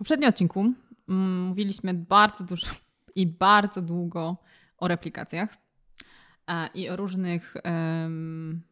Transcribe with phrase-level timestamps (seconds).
[0.00, 0.60] poprzednim odcinku
[1.08, 2.66] mm, mówiliśmy bardzo dużo
[3.14, 4.36] i bardzo długo
[4.78, 5.56] o replikacjach
[6.46, 8.62] e, i o różnych um,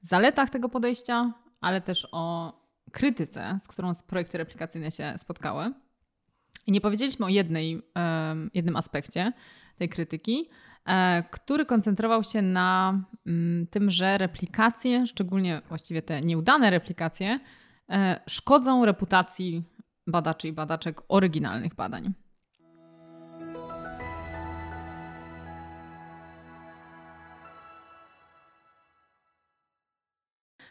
[0.00, 2.52] zaletach tego podejścia, ale też o
[2.92, 5.72] krytyce, z którą projekty replikacyjne się spotkały.
[6.66, 9.32] I nie powiedzieliśmy o jednej, um, jednym aspekcie
[9.78, 10.50] tej krytyki,
[10.86, 17.40] e, który koncentrował się na um, tym, że replikacje, szczególnie właściwie te nieudane replikacje,
[17.90, 19.73] e, szkodzą reputacji
[20.06, 22.14] badaczy i badaczek oryginalnych badań.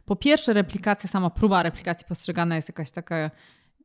[0.05, 3.31] Po pierwsze, replikacja, sama próba replikacji postrzegana jest jakaś taka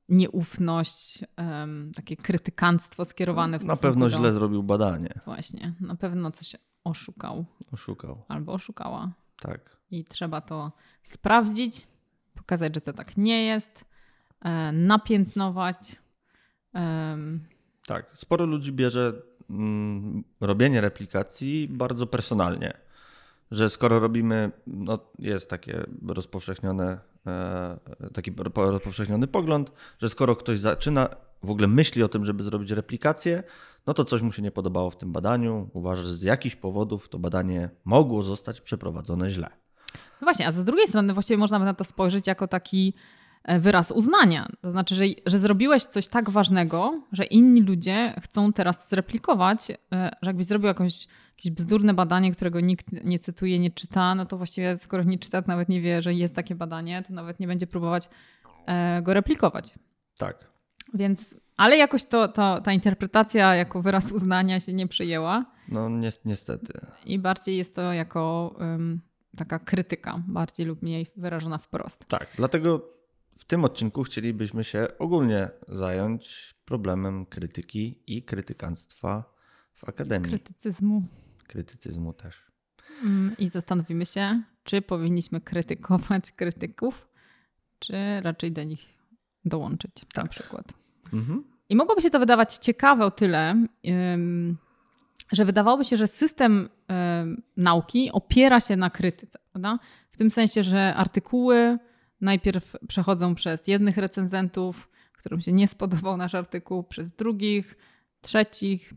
[0.09, 4.17] nieufność, um, takie krytykanstwo skierowane w Na pewno do...
[4.17, 5.21] źle zrobił badanie.
[5.25, 7.45] Właśnie, na pewno coś oszukał.
[7.73, 8.25] Oszukał.
[8.29, 9.13] Albo oszukała.
[9.41, 9.77] Tak.
[9.91, 10.73] I trzeba to
[11.05, 11.87] sprawdzić,
[12.35, 13.85] pokazać, że to tak nie jest,
[14.73, 15.77] napiętnować.
[17.87, 19.13] Tak, sporo ludzi bierze
[19.51, 22.89] mm, robienie replikacji bardzo personalnie
[23.51, 27.79] że skoro robimy, no jest takie rozpowszechnione, e,
[28.15, 31.09] taki rozpowszechniony pogląd, że skoro ktoś zaczyna,
[31.43, 33.43] w ogóle myśli o tym, żeby zrobić replikację,
[33.87, 37.09] no to coś mu się nie podobało w tym badaniu, uważa, że z jakichś powodów
[37.09, 39.51] to badanie mogło zostać przeprowadzone źle.
[39.95, 43.18] No właśnie, a z drugiej strony właściwie można by na to spojrzeć jako taki e,
[43.45, 44.49] wyraz uznania.
[44.61, 49.77] To znaczy, że, że zrobiłeś coś tak ważnego, że inni ludzie chcą teraz zreplikować, e,
[50.23, 51.07] że jakbyś zrobił jakąś
[51.39, 55.43] jakieś bzdurne badanie, którego nikt nie cytuje, nie czyta, no to właściwie skoro nie czyta,
[55.43, 58.09] to nawet nie wie, że jest takie badanie, to nawet nie będzie próbować
[58.67, 59.75] e, go replikować.
[60.19, 60.49] Tak.
[60.95, 65.45] Więc, ale jakoś to, to, ta interpretacja jako wyraz uznania się nie przyjęła.
[65.69, 66.81] No ni niestety.
[67.07, 69.01] I bardziej jest to jako um,
[69.37, 72.07] taka krytyka, bardziej lub mniej wyrażona wprost.
[72.09, 72.98] Tak, dlatego
[73.39, 79.35] w tym odcinku chcielibyśmy się ogólnie zająć problemem krytyki i krytykanstwa
[79.75, 80.29] w akademii.
[80.29, 81.03] Krytycyzmu
[81.49, 82.43] krytycyzmu też.
[83.05, 87.09] Mm, I zastanowimy się, czy powinniśmy krytykować krytyków,
[87.79, 88.81] czy raczej do nich
[89.45, 90.25] dołączyć tak.
[90.25, 90.73] na przykład.
[91.13, 91.45] Mhm.
[91.69, 93.65] I mogłoby się to wydawać ciekawe o tyle,
[95.33, 96.69] że wydawałoby się, że system
[97.57, 99.39] nauki opiera się na krytyce.
[99.53, 99.79] Prawda?
[100.13, 101.79] W tym sensie, że artykuły
[102.21, 107.77] najpierw przechodzą przez jednych recenzentów, którym się nie spodobał nasz artykuł, przez drugich,
[108.21, 108.95] trzecich,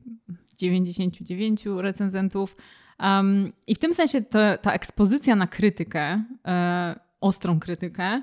[0.47, 2.55] z 99 recenzentów.
[2.99, 8.21] Um, I w tym sensie to, ta ekspozycja na krytykę, e, ostrą krytykę,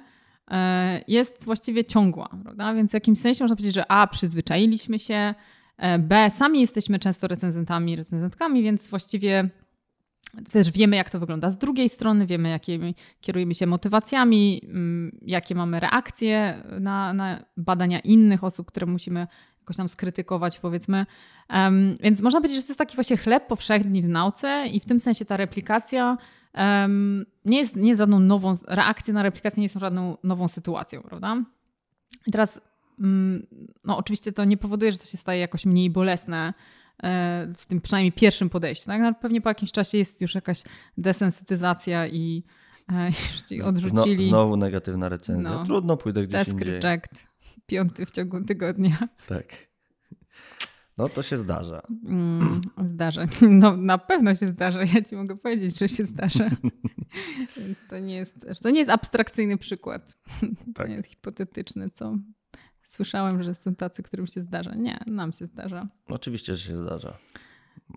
[0.51, 2.29] e, jest właściwie ciągła.
[2.43, 2.75] Prawda?
[2.75, 5.35] Więc w jakimś sensie można powiedzieć, że A, przyzwyczailiśmy się,
[5.77, 9.51] e, B, sami jesteśmy często recenzentami, recenzentkami, więc właściwie
[10.53, 15.55] też wiemy, jak to wygląda z drugiej strony, wiemy, jakimi kierujemy się motywacjami, mm, jakie
[15.55, 19.27] mamy reakcje na, na badania innych osób, które musimy
[19.61, 21.07] jakoś tam skrytykować, powiedzmy.
[21.51, 24.85] Um, więc można powiedzieć, że to jest taki właśnie chleb powszechny w nauce i w
[24.85, 26.19] tym sensie ta replikacja
[26.55, 31.03] um, nie, jest, nie jest żadną nową, reakcje na replikację nie są żadną nową sytuacją,
[31.03, 31.45] prawda?
[32.27, 32.61] I teraz,
[32.99, 33.47] um,
[33.85, 36.55] no oczywiście to nie powoduje, że to się staje jakoś mniej bolesne
[37.57, 38.87] w tym przynajmniej pierwszym podejściu.
[38.87, 39.01] Tak?
[39.01, 40.63] No, pewnie po jakimś czasie jest już jakaś
[40.99, 42.45] desensytyzacja i
[42.93, 44.29] e, już ci odrzucili.
[44.29, 45.51] Znowu negatywna recenzja.
[45.51, 46.81] No, Trudno, pójdę gdzieś Desk indziej.
[46.81, 47.27] reject
[47.67, 48.97] piąty w ciągu tygodnia.
[49.29, 49.69] Tak.
[50.99, 51.83] No to się zdarza.
[52.07, 53.27] Mm, zdarza.
[53.49, 54.81] No na pewno się zdarza.
[54.95, 56.51] Ja ci mogę powiedzieć, że się zdarza.
[57.57, 60.19] Więc to nie jest, to nie jest abstrakcyjny przykład.
[60.75, 60.87] Tak.
[60.87, 62.17] To nie jest hipotetyczny, co
[62.89, 64.75] słyszałem, że są tacy, którym się zdarza.
[64.75, 65.87] Nie, nam się zdarza.
[66.09, 67.19] Oczywiście, że się zdarza.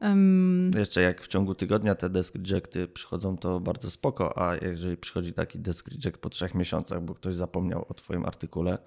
[0.01, 4.97] Um, Jeszcze jak w ciągu tygodnia te desk rejecty przychodzą, to bardzo spoko, a jeżeli
[4.97, 8.77] przychodzi taki desk reject po trzech miesiącach, bo ktoś zapomniał o twoim artykule,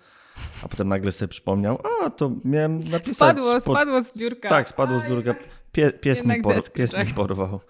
[0.65, 3.17] a potem nagle sobie przypomniał, a to miałem napisać.
[3.17, 4.49] Spadło, spadło z biurka.
[4.49, 5.35] Tak, spadło z biurka.
[5.73, 7.61] Pie, pies, mi por, pies mi porwał.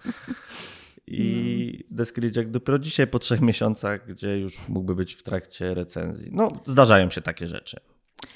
[1.07, 1.97] I hmm.
[1.97, 6.29] Desk Reject dopiero dzisiaj po trzech miesiącach, gdzie już mógłby być w trakcie recenzji.
[6.33, 7.79] No, zdarzają się takie rzeczy.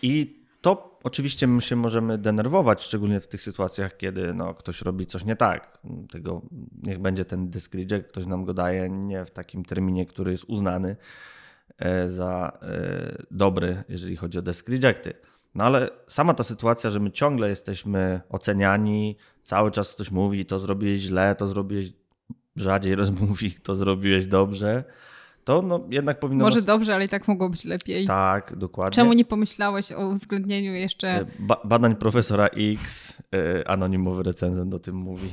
[0.02, 5.06] I to oczywiście my się możemy denerwować, szczególnie w tych sytuacjach, kiedy no, ktoś robi
[5.06, 5.78] coś nie tak.
[6.12, 6.42] Tego,
[6.84, 10.44] niech będzie ten Desk Reject, ktoś nam go daje nie w takim terminie, który jest
[10.44, 10.96] uznany
[11.80, 15.14] E, za e, dobry, jeżeli chodzi o desk rejecty.
[15.56, 20.60] No ale sama ta sytuacja, że my ciągle jesteśmy oceniani, cały czas ktoś mówi, to
[20.60, 21.94] zrobiłeś źle, to zrobiłeś
[22.56, 24.84] rzadziej rozmówi, to zrobiłeś dobrze,
[25.50, 26.46] to no jednak powinno...
[26.46, 26.66] Może nas...
[26.66, 28.06] dobrze, ale i tak mogło być lepiej.
[28.06, 28.96] Tak, dokładnie.
[28.96, 31.08] Czemu nie pomyślałeś o uwzględnieniu jeszcze...
[31.08, 33.18] E, ba badań profesora X,
[33.66, 35.30] anonimowy recenzent o tym mówi.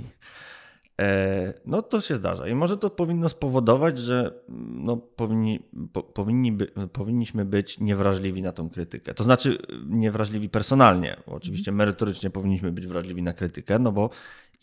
[1.01, 5.61] E, no to się zdarza i może to powinno spowodować, że no, powinni,
[5.93, 9.15] po, powinni by, powinniśmy być niewrażliwi na tą krytykę.
[9.15, 11.17] To znaczy niewrażliwi personalnie.
[11.27, 11.77] Oczywiście mhm.
[11.77, 14.11] merytorycznie powinniśmy być wrażliwi na krytykę, no bo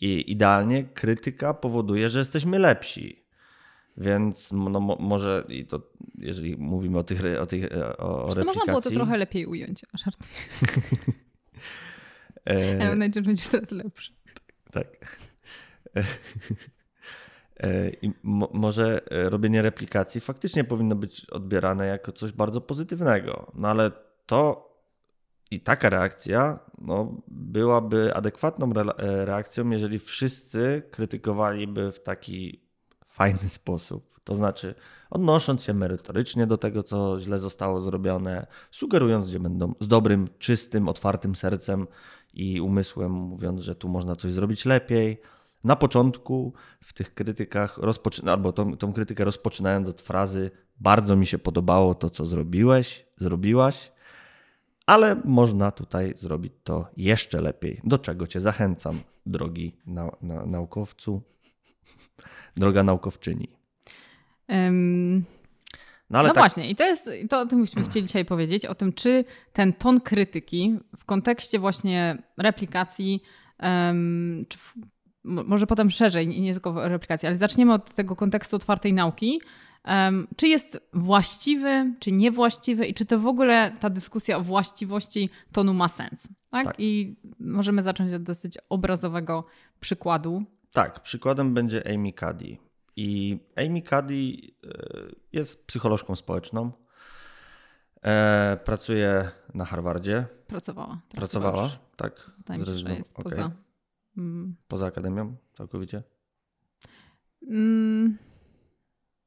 [0.00, 3.23] i idealnie krytyka powoduje, że jesteśmy lepsi.
[3.96, 5.82] Więc no, może i to,
[6.18, 9.46] jeżeli mówimy o tych o tych e, o Wiesz, to można było to trochę lepiej
[9.46, 9.82] ująć.
[9.94, 10.30] Żartuję.
[12.50, 12.86] e...
[12.86, 14.12] Ale najczęściej będziesz teraz lepszy.
[14.72, 15.16] Tak.
[17.60, 23.52] E, I mo może robienie replikacji faktycznie powinno być odbierane jako coś bardzo pozytywnego.
[23.54, 23.90] No ale
[24.26, 24.70] to
[25.50, 28.84] i taka reakcja no, byłaby adekwatną re
[29.24, 32.63] reakcją, jeżeli wszyscy krytykowaliby w taki
[33.14, 34.20] fajny sposób.
[34.24, 34.74] To znaczy,
[35.10, 40.88] odnosząc się merytorycznie do tego, co źle zostało zrobione, sugerując, że będą z dobrym, czystym,
[40.88, 41.86] otwartym sercem
[42.34, 45.20] i umysłem, mówiąc, że tu można coś zrobić lepiej.
[45.64, 50.50] Na początku w tych krytykach, rozpoczyna, albo tą, tą krytykę rozpoczynając od frazy:
[50.80, 53.92] Bardzo mi się podobało to, co zrobiłeś, zrobiłaś,
[54.86, 57.80] ale można tutaj zrobić to jeszcze lepiej.
[57.84, 61.22] Do czego Cię zachęcam, drogi na, na, naukowcu,
[62.56, 63.48] droga naukowczyni.
[64.48, 65.24] Um,
[66.10, 66.34] no, no tak...
[66.34, 69.72] właśnie, i to jest to, o tym byśmy chcieli dzisiaj powiedzieć, o tym, czy ten
[69.72, 73.22] ton krytyki w kontekście właśnie replikacji,
[73.62, 74.74] um, czy w,
[75.24, 79.40] może potem szerzej, nie tylko replikacji, ale zaczniemy od tego kontekstu otwartej nauki.
[79.88, 85.30] Um, czy jest właściwy, czy niewłaściwy i czy to w ogóle ta dyskusja o właściwości
[85.52, 86.28] tonu ma sens.
[86.50, 86.64] Tak?
[86.64, 86.74] tak.
[86.78, 89.44] I możemy zacząć od dosyć obrazowego
[89.80, 90.44] przykładu.
[90.74, 92.56] Tak, przykładem będzie Amy Cuddy.
[92.96, 94.68] I Amy Cuddy e,
[95.32, 96.72] jest psycholożką społeczną.
[98.02, 100.26] E, pracuje na Harvardzie.
[100.46, 101.00] Pracowała.
[101.14, 102.30] Pracowała, tak.
[102.38, 103.24] Wydaje mi się, że jest okay.
[103.24, 103.50] poza.
[104.16, 104.56] Mm.
[104.68, 106.02] Poza akademią całkowicie?
[107.50, 108.18] Mm.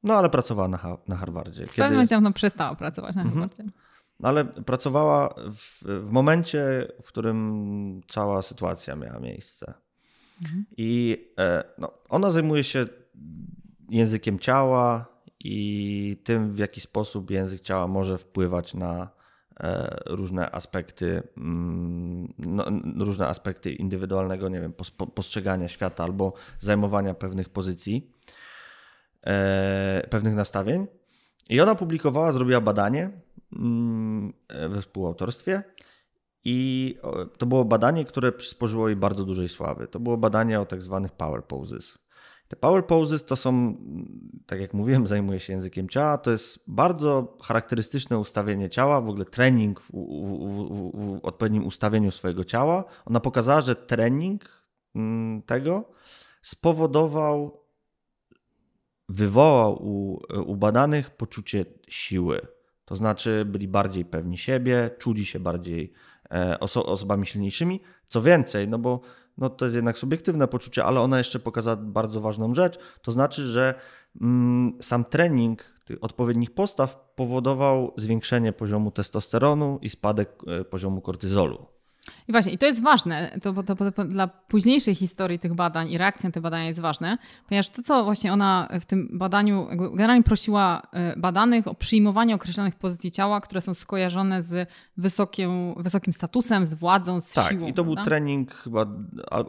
[0.02, 1.66] No ale pracowała na, na Harvardzie.
[1.66, 3.40] W pewnym momencie no, przestała pracować na mhm.
[3.40, 3.72] Harvardzie.
[4.20, 9.74] No, ale pracowała w, w, momencie, w którym cała sytuacja miała miejsce.
[10.42, 10.64] Mhm.
[10.76, 12.86] I e, no, ona zajmuje się
[13.88, 15.06] językiem ciała
[15.40, 19.08] i tym, w jaki sposób język ciała może wpływać na
[19.60, 22.64] e, różne aspekty, mm, no,
[23.04, 24.72] różne aspekty indywidualnego, nie wiem,
[25.14, 28.12] postrzegania świata albo zajmowania pewnych pozycji,
[29.26, 30.86] e, pewnych nastawień.
[31.48, 33.10] I ona publikowała, zrobiła badanie
[33.52, 35.62] mm, we współautorstwie.
[36.44, 36.96] I
[37.38, 39.88] to było badanie, które przysporzyło jej bardzo dużej sławy.
[39.88, 41.98] To było badanie o tak zwanych power poses.
[42.48, 43.76] Te power poses to są,
[44.46, 46.18] tak jak mówiłem, zajmuje się językiem ciała.
[46.18, 52.10] To jest bardzo charakterystyczne ustawienie ciała, w ogóle trening w, w, w, w odpowiednim ustawieniu
[52.10, 52.84] swojego ciała.
[53.04, 54.64] Ona pokazała, że trening
[54.94, 55.84] mm, tego
[56.42, 57.60] spowodował,
[59.08, 62.46] wywołał u, u badanych poczucie siły.
[62.84, 65.92] To znaczy byli bardziej pewni siebie, czuli się bardziej
[66.60, 67.80] oso osobami silniejszymi.
[68.08, 69.00] Co więcej, no bo
[69.38, 73.42] no to jest jednak subiektywne poczucie, ale ona jeszcze pokazała bardzo ważną rzecz, to znaczy,
[73.42, 73.74] że
[74.20, 81.77] mm, sam trening tych odpowiednich postaw powodował zwiększenie poziomu testosteronu i spadek e, poziomu kortyzolu.
[82.28, 85.98] I właśnie, i to jest ważne, to, to, to, dla późniejszej historii tych badań i
[85.98, 87.18] reakcji na te badania jest ważne,
[87.48, 92.74] ponieważ to, co właśnie ona w tym badaniu generalnie prosiła e, badanych o przyjmowanie określonych
[92.74, 97.60] pozycji ciała, które są skojarzone z wysokim, wysokim statusem, z władzą, z tak, siłą.
[97.60, 98.02] Tak, i to prawda?
[98.02, 98.86] był trening chyba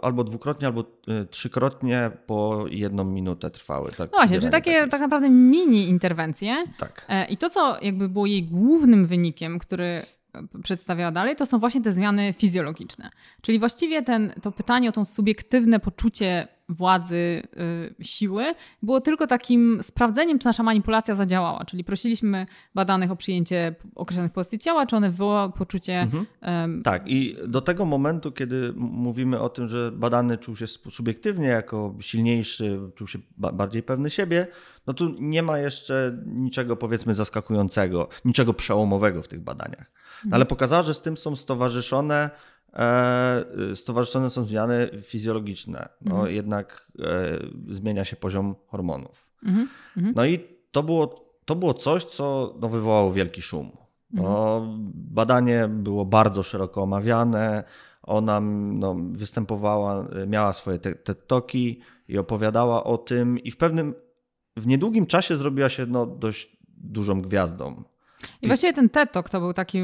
[0.02, 3.90] albo dwukrotnie, albo e, trzykrotnie po jedną minutę trwały.
[3.92, 4.92] Tak, no właśnie, czyli takie takich.
[4.92, 6.66] tak naprawdę mini interwencje.
[6.78, 7.06] Tak.
[7.10, 10.02] E, I to, co jakby było jej głównym wynikiem, który
[10.64, 13.10] przedstawiała dalej, to są właśnie te zmiany fizjologiczne.
[13.42, 17.44] Czyli właściwie ten, to pytanie o to subiektywne poczucie władzy,
[18.00, 18.44] y, siły,
[18.84, 21.66] było tylko takim sprawdzeniem, czy nasza manipulacja zadziałała.
[21.66, 22.46] Czyli prosiliśmy
[22.76, 26.02] badanych o przyjęcie określonych pozycji ciała, czy one wywołały poczucie.
[26.02, 26.84] Mhm.
[26.84, 31.96] Tak, i do tego momentu, kiedy mówimy o tym, że badany czuł się subiektywnie jako
[32.00, 34.48] silniejszy, czuł się bardziej pewny siebie,
[34.90, 39.92] no tu nie ma jeszcze niczego powiedzmy zaskakującego, niczego przełomowego w tych badaniach.
[40.26, 42.30] No, ale pokazała, że z tym są stowarzyszone
[42.74, 45.90] E, stowarzyszone są zmiany fizjologiczne.
[46.02, 46.36] No, mhm.
[46.36, 49.28] Jednak e, zmienia się poziom hormonów.
[49.46, 49.70] Mhm.
[49.98, 50.14] Mhm.
[50.16, 50.40] No i
[50.72, 53.72] to było, to było coś, co no, wywołało wielki szum.
[54.14, 57.64] No, badanie było bardzo szeroko omawiane.
[58.04, 63.96] Ona no, występowała, miała swoje te, te toki i opowiadała o tym, i w pewnym,
[64.60, 67.84] w niedługim czasie zrobiła się no, dość dużą gwiazdą.
[68.42, 69.78] I właściwie ten TED Talk to był taki,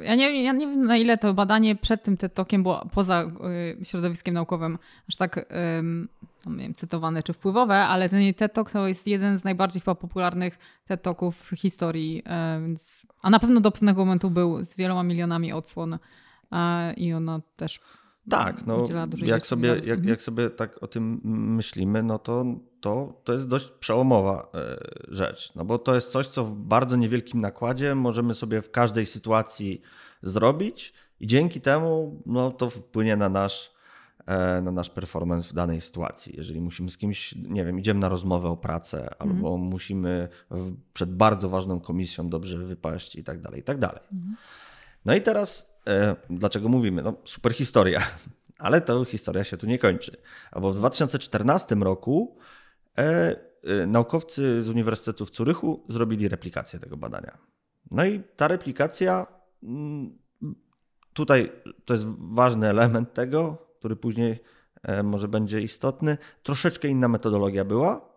[0.00, 3.24] ja nie, ja nie wiem na ile to badanie przed tym TED Talkiem było poza
[3.80, 4.78] y, środowiskiem naukowym
[5.08, 5.46] aż tak
[6.44, 9.82] tam, nie wiem, cytowane czy wpływowe, ale ten TED Talk to jest jeden z najbardziej
[9.82, 12.22] chyba popularnych TED Talków w historii.
[12.62, 15.98] Więc, a na pewno do pewnego momentu był z wieloma milionami odsłon
[16.96, 17.80] i ona też
[18.30, 18.84] tak, no,
[19.22, 20.08] jak sobie, jak, mhm.
[20.08, 21.20] jak sobie tak o tym
[21.56, 22.44] myślimy, no to,
[22.80, 24.78] to, to jest dość przełomowa e,
[25.08, 29.06] rzecz, no bo to jest coś, co w bardzo niewielkim nakładzie możemy sobie w każdej
[29.06, 29.82] sytuacji
[30.22, 33.72] zrobić i dzięki temu no, to wpłynie na nasz,
[34.26, 36.34] e, na nasz performance w danej sytuacji.
[36.36, 39.30] Jeżeli musimy z kimś, nie wiem, idziemy na rozmowę o pracę mhm.
[39.30, 40.28] albo musimy
[40.92, 44.02] przed bardzo ważną komisją dobrze wypaść i tak dalej, i tak dalej.
[44.12, 44.36] Mhm.
[45.04, 45.75] No i teraz
[46.30, 47.02] dlaczego mówimy?
[47.02, 48.02] No, super historia,
[48.58, 50.16] ale to historia się tu nie kończy.
[50.60, 52.36] Bo w 2014 roku
[52.98, 57.38] e, e, naukowcy z Uniwersytetu w Curychu zrobili replikację tego badania.
[57.90, 59.26] No i ta replikacja,
[59.62, 60.18] mm,
[61.12, 61.52] tutaj
[61.84, 64.38] to jest ważny element tego, który później
[65.04, 66.18] może będzie istotny.
[66.42, 68.08] Troszeczkę inna metodologia była,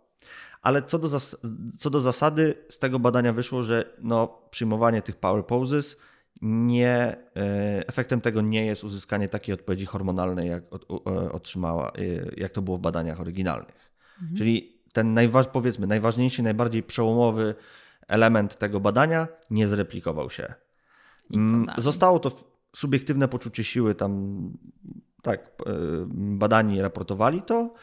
[0.62, 1.38] ale co do, zas-
[1.78, 5.98] co do zasady z tego badania wyszło, że no, przyjmowanie tych power poses
[6.42, 12.02] nie, e, efektem tego nie jest uzyskanie takiej odpowiedzi hormonalnej, jak e, otrzymała, e,
[12.38, 13.92] jak to było w badaniach oryginalnych.
[14.22, 14.38] Mhm.
[14.38, 17.56] Czyli ten najważ, powiedzmy najważniejszy, najbardziej przełomowy
[18.08, 20.54] element tego badania nie zreplikował się.
[21.34, 22.32] Mm, zostało to
[22.76, 24.42] subiektywne poczucie siły, tam
[25.22, 25.52] tak,
[26.08, 27.74] badani raportowali to.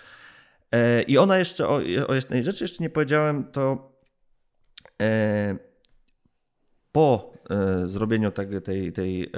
[1.06, 1.74] I ona jeszcze, o,
[2.08, 3.92] o jednej rzeczy jeszcze nie powiedziałem, to
[6.96, 9.32] po e, zrobieniu tej, tej, tej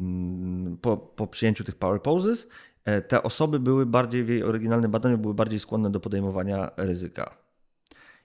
[0.00, 2.48] mm, po, po przyjęciu tych power poses,
[2.84, 7.36] e, te osoby były bardziej w jej oryginalnym badaniu były bardziej skłonne do podejmowania ryzyka.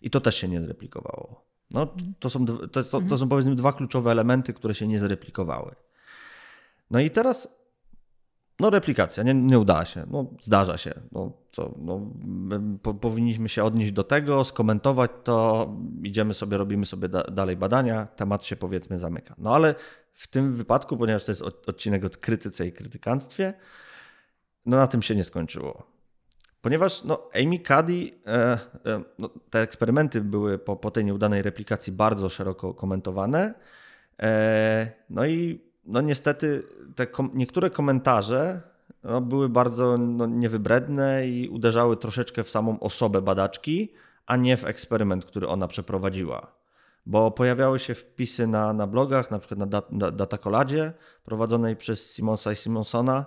[0.02, 1.46] I to też się nie zreplikowało.
[1.72, 1.88] No,
[2.20, 3.20] to, są, to, to, to mhm.
[3.20, 5.76] są powiedzmy dwa kluczowe elementy, które się nie zreplikowały.
[6.92, 7.48] No i teraz
[8.60, 10.94] no replikacja, nie, nie udała się, no zdarza się.
[11.12, 12.12] No, co, no,
[12.82, 15.70] po, powinniśmy się odnieść do tego, skomentować to,
[16.04, 19.36] idziemy sobie, robimy sobie da, dalej badania, temat się powiedzmy zamyka.
[19.38, 19.76] No ale
[20.12, 23.54] w tym wypadku, ponieważ to jest odcinek o krytyce i krytykanstwie,
[24.66, 25.96] no na tym się nie skończyło.
[26.62, 31.94] Ponieważ no, Amy Cuddy, e, e, no, te eksperymenty były po, po tej nieudanej replikacji
[31.94, 33.54] bardzo szeroko komentowane.
[34.20, 36.64] E, no i no niestety
[36.96, 38.62] te kom niektóre komentarze
[39.04, 43.94] no, były bardzo no, niewybredne i uderzały troszeczkę w samą osobę badaczki,
[44.26, 46.52] a nie w eksperyment, który ona przeprowadziła.
[47.06, 50.94] Bo pojawiały się wpisy na, na blogach, na przykład na, dat, na Datacoladzie
[51.26, 53.26] prowadzonej przez Simonsa i Simonsona.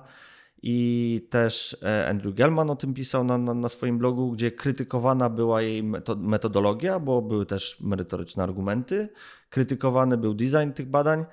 [0.63, 5.29] I też e, Andrew Gelman o tym pisał na, na, na swoim blogu, gdzie krytykowana
[5.29, 5.83] była jej
[6.17, 9.09] metodologia, bo były też merytoryczne argumenty,
[9.51, 11.25] krytykowany był design tych badań,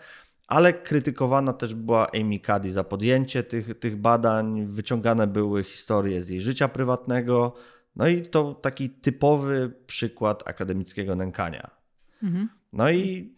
[0.48, 6.30] ale krytykowana też była Amy Cuddy za podjęcie tych, tych badań, wyciągane były historie z
[6.30, 7.54] jej życia prywatnego,
[7.96, 11.72] no i to taki typowy przykład akademickiego nękania.
[12.24, 12.50] Mhm.
[12.74, 13.34] No i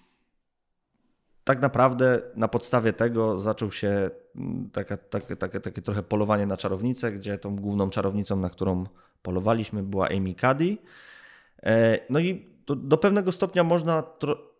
[1.43, 6.57] tak naprawdę na podstawie tego zaczął się mm, taka, taka, takie, takie trochę polowanie na
[6.57, 8.83] czarownicę, gdzie tą główną czarownicą, na którą
[9.21, 10.77] polowaliśmy, była Amy Cuddy.
[11.63, 14.03] E, no i do, do pewnego stopnia można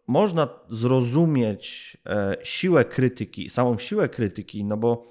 [0.08, 5.08] można zrozumieć e, siłę krytyki, samą siłę krytyki, no bo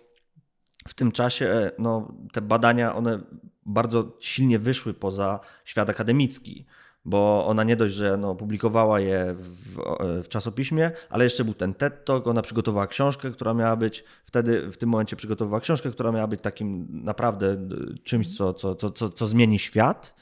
[0.88, 3.20] w tym czasie e, no, te badania one
[3.66, 6.66] bardzo silnie wyszły poza świat akademicki,
[7.04, 11.54] bo ona nie dość, że no, publikowała je w, e, w, czasopiśmie, ale jeszcze był
[11.54, 15.90] ten TED Talk, ona przygotowała książkę, która miała być, wtedy w tym momencie przygotowała książkę,
[15.90, 17.68] która miała być takim naprawdę
[18.04, 20.14] czymś, co, co, co, co, co zmieni świat.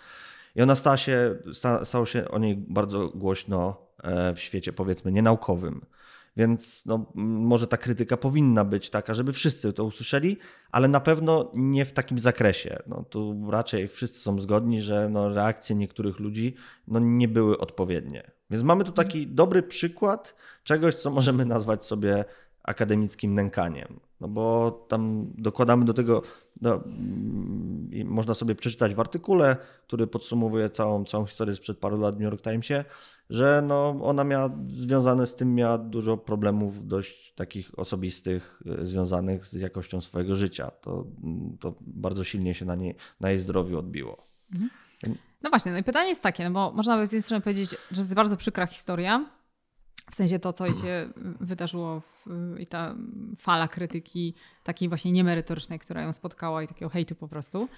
[0.57, 3.83] I ona stała się, sta, stało się o niej bardzo głośno
[4.34, 5.87] w świecie powiedzmy nienaukowym.
[6.37, 10.37] Więc no, może ta krytyka powinna być taka, żeby wszyscy to usłyszeli,
[10.70, 12.78] ale na pewno nie w takim zakresie.
[12.87, 16.54] No, tu raczej wszyscy są zgodni, że no, reakcje niektórych ludzi
[16.88, 18.30] no, nie były odpowiednie.
[18.50, 20.34] Więc mamy tu taki dobry przykład
[20.64, 22.25] czegoś, co możemy nazwać sobie
[22.64, 24.00] akademickim nękaniem.
[24.21, 26.23] No bo tam dokładamy do tego,
[28.04, 29.56] można sobie przeczytać w artykule,
[29.87, 32.85] który podsumowuje całą, całą historię sprzed paru lat w New York Timesie,
[33.30, 39.47] że no, ona miała związane z tym miała dużo problemów dość takich osobistych, e, związanych
[39.47, 40.71] z jakością swojego życia.
[40.71, 41.06] To,
[41.61, 44.26] to bardzo silnie się na, niej, na jej zdrowiu odbiło.
[44.52, 44.71] Mhm.
[45.42, 47.71] No właśnie, no i pytanie jest takie, no bo można by z jednej strony powiedzieć,
[47.71, 49.26] że to jest bardzo przykra historia,
[50.11, 51.08] w sensie to, co się
[51.40, 52.26] wydarzyło w,
[52.58, 52.94] i ta
[53.37, 57.68] fala krytyki takiej właśnie niemerytorycznej, która ją spotkała i takiego hejtu po prostu.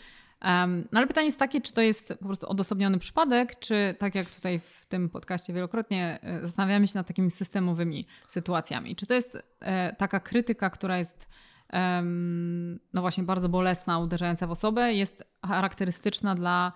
[0.44, 4.14] Um, no ale pytanie jest takie, czy to jest po prostu odosobniony przypadek, czy tak
[4.14, 8.96] jak tutaj w tym podcaście wielokrotnie e, zastanawiamy się nad takimi systemowymi sytuacjami.
[8.96, 11.28] Czy to jest e, taka krytyka, która jest
[12.92, 16.72] no właśnie bardzo bolesna, uderzająca w osobę, jest charakterystyczna dla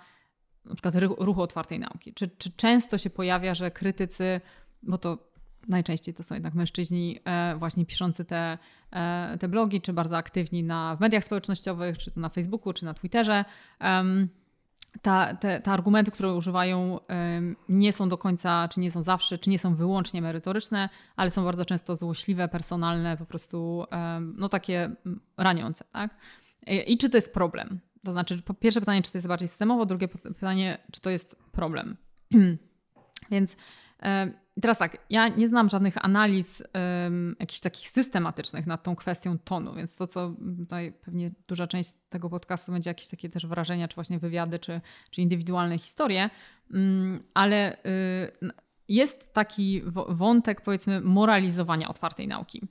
[0.65, 2.15] na przykład ruchu otwartej nauki.
[2.15, 4.41] Czy, czy często się pojawia, że krytycy,
[4.83, 5.30] bo to
[5.69, 8.59] najczęściej to są jednak mężczyźni e, właśnie piszący te,
[8.93, 12.85] e, te blogi, czy bardzo aktywni na, w mediach społecznościowych, czy to na Facebooku, czy
[12.85, 13.45] na Twitterze.
[15.03, 16.99] Ta, te, te argumenty, które używają,
[17.69, 21.45] nie są do końca, czy nie są zawsze, czy nie są wyłącznie merytoryczne, ale są
[21.45, 23.85] bardzo często złośliwe, personalne, po prostu
[24.37, 24.91] no takie
[25.37, 25.85] raniące.
[25.93, 26.17] Tak?
[26.87, 27.81] I czy to jest problem?
[28.05, 31.97] To znaczy, pierwsze pytanie, czy to jest bardziej systemowo, drugie pytanie, czy to jest problem.
[33.31, 33.57] Więc
[34.61, 36.63] teraz tak, ja nie znam żadnych analiz
[37.05, 41.91] um, jakichś takich systematycznych nad tą kwestią tonu, więc to, co tutaj pewnie duża część
[42.09, 46.31] tego podcastu będzie jakieś takie też wrażenia, czy właśnie wywiady, czy, czy indywidualne historie,
[46.75, 47.81] um, ale y,
[48.89, 52.63] jest taki wątek, powiedzmy, moralizowania otwartej nauki.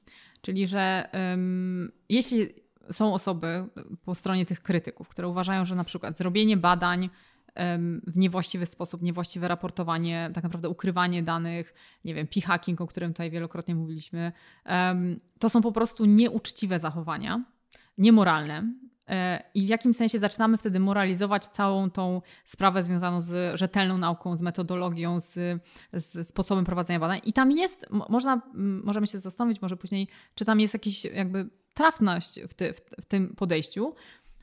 [0.41, 2.49] Czyli, że um, jeśli
[2.91, 3.65] są osoby
[4.05, 7.09] po stronie tych krytyków, które uważają, że na przykład zrobienie badań
[8.07, 11.73] w niewłaściwy sposób, niewłaściwe raportowanie, tak naprawdę ukrywanie danych,
[12.05, 14.31] nie wiem, p-hacking, o którym tutaj wielokrotnie mówiliśmy,
[15.39, 17.43] to są po prostu nieuczciwe zachowania,
[17.97, 18.73] niemoralne.
[19.09, 24.37] E, I w jakim sensie zaczynamy wtedy moralizować całą tą sprawę związaną z rzetelną nauką,
[24.37, 25.33] z metodologią, z,
[25.93, 27.21] z sposobem prowadzenia badań.
[27.25, 28.41] I tam jest, można,
[28.83, 33.05] możemy się zastanowić może później, czy tam jest jakiś jakby trafność w, ty, w, w
[33.05, 33.93] tym podejściu.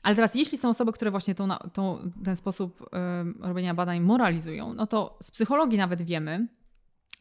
[0.03, 4.73] Ale teraz, jeśli są osoby, które właśnie tą, tą, ten sposób y, robienia badań moralizują,
[4.73, 6.47] no to z psychologii nawet wiemy,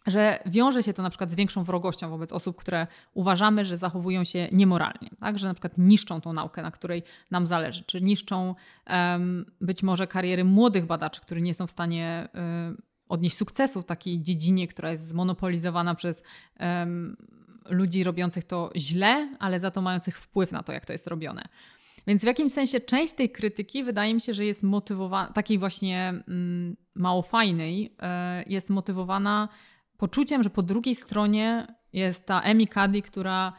[0.06, 4.24] że wiąże się to na przykład z większą wrogością wobec osób, które uważamy, że zachowują
[4.24, 5.38] się niemoralnie, tak?
[5.38, 8.54] że na przykład niszczą tą naukę, na której nam zależy, czy niszczą
[8.90, 13.86] um, być może kariery młodych badaczy, którzy nie są w stanie um, odnieść sukcesu w
[13.86, 16.22] takiej dziedzinie, która jest zmonopolizowana przez
[16.60, 17.16] um,
[17.70, 21.48] ludzi robiących to źle, ale za to mających wpływ na to, jak to jest robione.
[22.06, 26.08] Więc w jakimś sensie część tej krytyki wydaje mi się, że jest motywowana, takiej właśnie
[26.28, 29.48] mm, mało fajnej, y, jest motywowana
[29.96, 33.52] poczuciem, że po drugiej stronie jest ta Emi Cuddy, która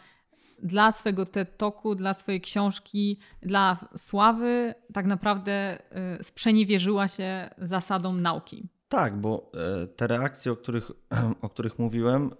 [0.63, 5.78] dla swojego TED Talku, dla swojej książki, dla sławy tak naprawdę
[6.19, 8.69] y, sprzeniewierzyła się zasadom nauki.
[8.89, 9.52] Tak, bo
[9.84, 10.91] e, te reakcje, o których,
[11.41, 12.32] o których mówiłem,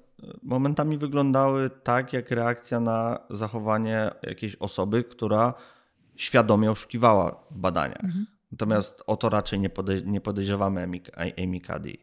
[0.44, 5.54] momentami wyglądały tak, jak reakcja na zachowanie jakiejś osoby, która
[6.18, 8.04] świadomie oszukiwała w badaniach.
[8.04, 8.26] Mhm.
[8.52, 10.84] Natomiast o to raczej nie, podej nie podejrzewamy
[11.38, 11.98] Amy, Cuddy.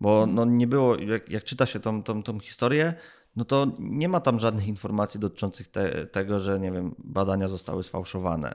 [0.00, 0.34] Bo mhm.
[0.34, 2.94] no nie było, jak, jak, czyta się tą, tą, tą historię,
[3.36, 7.82] no to nie ma tam żadnych informacji dotyczących te, tego, że nie wiem, badania zostały
[7.82, 8.54] sfałszowane.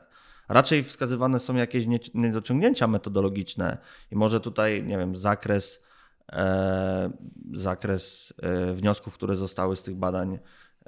[0.50, 3.78] Raczej wskazywane są jakieś niedociągnięcia metodologiczne
[4.12, 5.84] i może tutaj, nie wiem, zakres,
[6.32, 7.12] e,
[7.54, 10.40] zakres e, wniosków, które zostały z tych badań,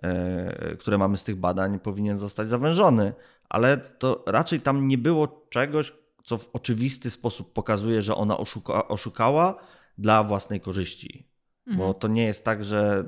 [0.02, 3.14] e, które mamy z tych badań, powinien zostać zawężony
[3.52, 8.88] ale to raczej tam nie było czegoś, co w oczywisty sposób pokazuje, że ona oszuka,
[8.88, 9.56] oszukała
[9.98, 11.28] dla własnej korzyści.
[11.68, 11.78] Mhm.
[11.78, 13.06] Bo to nie jest tak, że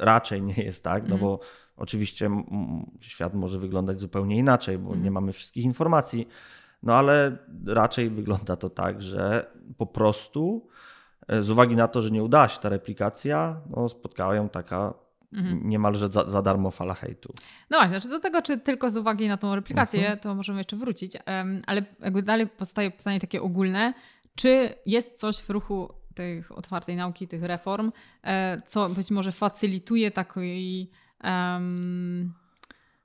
[0.00, 1.20] raczej nie jest tak, no mhm.
[1.20, 1.40] bo
[1.76, 2.30] oczywiście
[3.00, 5.02] świat może wyglądać zupełnie inaczej, bo mhm.
[5.04, 6.28] nie mamy wszystkich informacji,
[6.82, 10.68] no ale raczej wygląda to tak, że po prostu
[11.28, 15.03] e, z uwagi na to, że nie udała się ta replikacja, no spotkała ją taka
[15.34, 15.68] mhm.
[15.68, 17.32] niemalże za, za, darmo fala hejtu.
[17.70, 20.18] No właśnie, znaczy do tego, czy tylko z uwagi na tą replikację, mhm.
[20.18, 21.12] to możemy jeszcze wrócić,
[21.66, 23.94] ale jakby dalej powstaje pytanie takie ogólne,
[24.34, 27.92] czy jest coś w ruchu tych otwartej nauki, tych reform,
[28.24, 30.90] e, co być może facylituje taki,
[31.24, 32.34] um,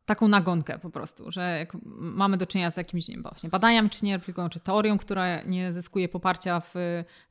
[0.05, 3.89] taką nagonkę po prostu, że jak mamy do czynienia z jakimiś nie wiem, właśnie badaniami,
[3.89, 6.73] czy nie replikują, czy teorią, która nie zyskuje poparcia w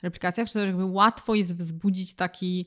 [0.03, 2.67] replikacjach, czy jakby łatwo jest wzbudzić taki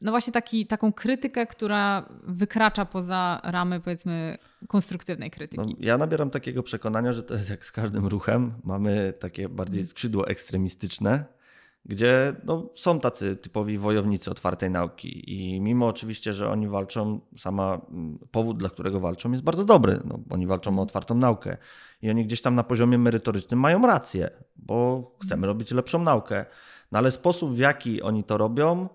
[0.00, 5.62] no właśnie taki, taką krytykę, która wykracza poza ramy powiedzmy konstruktywnej krytyki.
[5.66, 8.54] No, ja nabieram takiego przekonania, że to jest jak z każdym ruchem.
[8.64, 9.90] Mamy takie bardziej mhm.
[9.90, 11.24] skrzydło ekstremistyczne,
[11.84, 17.80] gdzie no, są tacy typowi wojownicy otwartej nauki i mimo oczywiście, że oni walczą, sama
[17.90, 20.86] mm, powód, dla którego walczą jest bardzo dobry, no, oni walczą o mhm.
[20.86, 21.56] otwartą naukę
[22.02, 25.50] i oni gdzieś tam na poziomie merytorycznym mają rację, bo chcemy mhm.
[25.50, 26.46] robić lepszą naukę.
[26.94, 28.88] No ale sposób, w jaki oni to robią,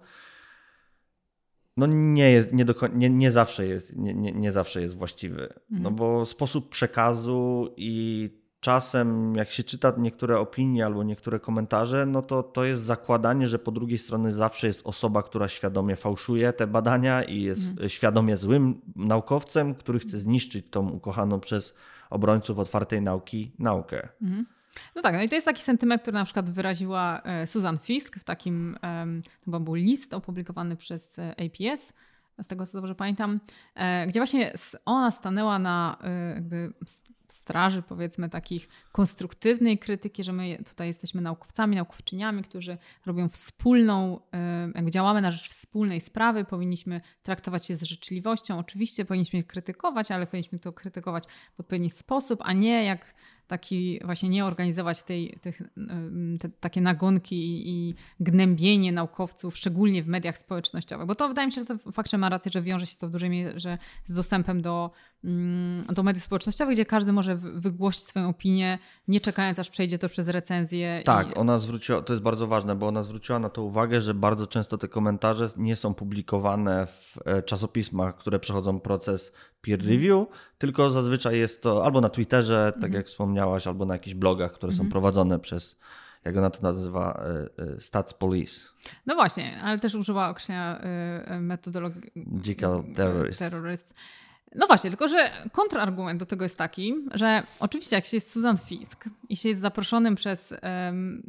[1.78, 5.42] no nie, jest, nie, do, nie, nie zawsze jest, nie, nie, nie zawsze jest właściwy.
[5.44, 5.84] Mhm.
[5.84, 12.22] No bo sposób przekazu i czasem jak się czyta niektóre opinie albo niektóre komentarze, no
[12.22, 16.68] to to jest zakładanie, że po drugiej stronie zawsze jest osoba, która świadomie fałszuje te
[16.68, 17.90] badania i jest mhm.
[17.90, 21.76] świadomie złym naukowcem, który chce zniszczyć tą ukochaną przez
[22.10, 24.10] obrońców otwartej nauki naukę.
[24.22, 24.46] Mhm.
[24.96, 28.20] No tak, no i to jest taki sentyment, który na przykład wyraziła e, Susan Fisk
[28.20, 28.78] w takim,
[29.52, 31.94] to był list opublikowany przez e, APS,
[32.42, 33.40] z tego co dobrze pamiętam,
[33.76, 34.54] e, gdzie właśnie
[34.86, 35.98] ona stanęła na
[36.36, 36.74] jakby
[37.34, 44.20] straży, powiedzmy, takich konstruktywnej krytyki, że my tutaj jesteśmy naukowcami, naukowczyniami, którzy robią wspólną,
[44.76, 48.60] jak działamy na rzecz wspólnej sprawy, powinniśmy traktować się z życzliwością.
[48.60, 51.24] Oczywiście powinniśmy krytykować, ale powinniśmy to krytykować
[51.58, 53.14] w odpowiedni sposób, a nie jak
[53.50, 55.62] taki właśnie nie organizować tej, tych,
[56.40, 61.08] te, takie nagonki i, i, gnębienie naukowców, szczególnie w mediach społecznościowych.
[61.08, 63.12] Bo to wydaje mi się, że to faktycznie ma rację, że wiąże się to w
[63.12, 64.92] dużej mierze z dostępem do,
[65.24, 70.10] mm, do mediów społecznościowych, gdzie każdy może wygłosić swoją opinię, nie czekając aż przejdzie to
[70.10, 71.02] przez recenzję.
[71.06, 71.36] Tak, i...
[71.36, 74.78] ona zwróciła, to jest bardzo ważne, bo ona zwróciła na to uwagę, że bardzo często
[74.78, 79.92] te komentarze nie są publikowane w e, czasopismach, które przechodzą proces peer mhm.
[79.92, 82.94] review, tylko zazwyczaj jest to albo na Twitterze, tak mhm.
[82.94, 84.92] jak wspomniałaś, albo na jakichś blogach, które są mhm.
[84.92, 85.80] prowadzone przez
[86.26, 87.24] jak ona to nazywa,
[87.58, 88.70] e, e, Stats Police.
[89.06, 90.82] No właśnie, ale też używa określenia
[91.40, 92.12] metodologii.
[92.16, 93.40] Digital terrorist.
[93.40, 93.96] terrorist.
[94.56, 98.58] No właśnie, tylko że kontrargument do tego jest taki, że oczywiście jak się jest Susan
[98.58, 101.24] Fisk i się jest zaproszonym przez um,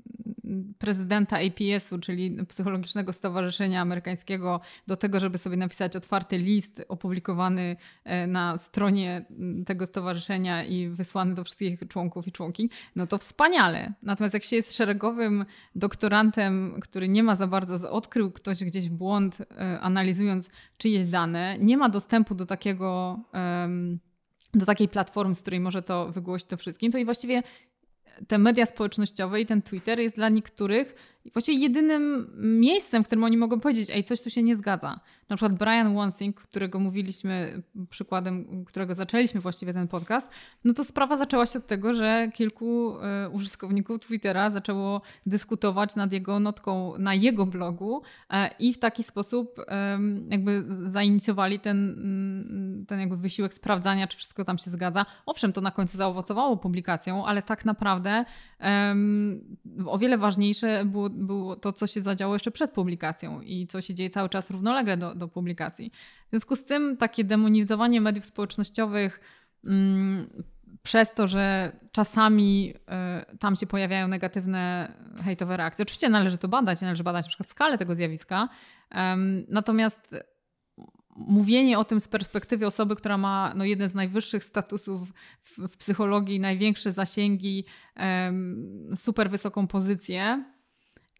[0.79, 8.27] prezydenta APS-u, czyli Psychologicznego Stowarzyszenia Amerykańskiego, do tego, żeby sobie napisać otwarty list opublikowany e,
[8.27, 9.25] na stronie
[9.67, 13.93] tego stowarzyszenia i wysłany do wszystkich członków i członkiń, no to wspaniale.
[14.03, 19.39] Natomiast jak się jest szeregowym doktorantem, który nie ma za bardzo, odkrył ktoś gdzieś błąd,
[19.41, 23.10] e, analizując czyjeś dane, nie ma dostępu do takiego
[24.55, 27.43] do takiej platformy, z której może to wygłosić to wszystkim, to i właściwie
[28.29, 30.95] te media społecznościowe i ten Twitter jest dla niektórych
[31.33, 32.31] właściwie jedynym
[32.61, 35.01] miejscem, w którym oni mogą powiedzieć, ej, coś tu się nie zgadza.
[35.29, 40.31] Na przykład Brian Wansing, którego mówiliśmy, przykładem, którego zaczęliśmy właściwie ten podcast,
[40.65, 46.13] no to sprawa zaczęła się od tego, że kilku e, użytkowników Twittera zaczęło dyskutować nad
[46.13, 49.61] jego notką na jego blogu e, i w taki sposób
[50.29, 55.07] jakby zainicjowali ten, ten jakby wysiłek sprawdzania, czy wszystko tam się zgadza.
[55.27, 58.25] Owszem, to na końcu zaowocowało publikacją, ale tak naprawdę
[59.87, 63.95] o wiele ważniejsze było było to, co się zadziało jeszcze przed publikacją i co się
[63.95, 65.91] dzieje cały czas równolegle do, do publikacji.
[66.27, 69.21] W związku z tym takie demonizowanie mediów społecznościowych
[69.65, 70.31] mm,
[70.83, 72.75] przez to, że czasami
[73.33, 74.93] y, tam się pojawiają negatywne
[75.25, 75.83] hejtowe reakcje.
[75.83, 78.49] Oczywiście należy to badać, należy badać na przykład skalę tego zjawiska.
[78.95, 80.15] Um, natomiast
[81.17, 85.77] mówienie o tym z perspektywy osoby, która ma no, jeden z najwyższych statusów w, w
[85.77, 87.65] psychologii, największe zasięgi,
[87.97, 90.45] um, super wysoką pozycję,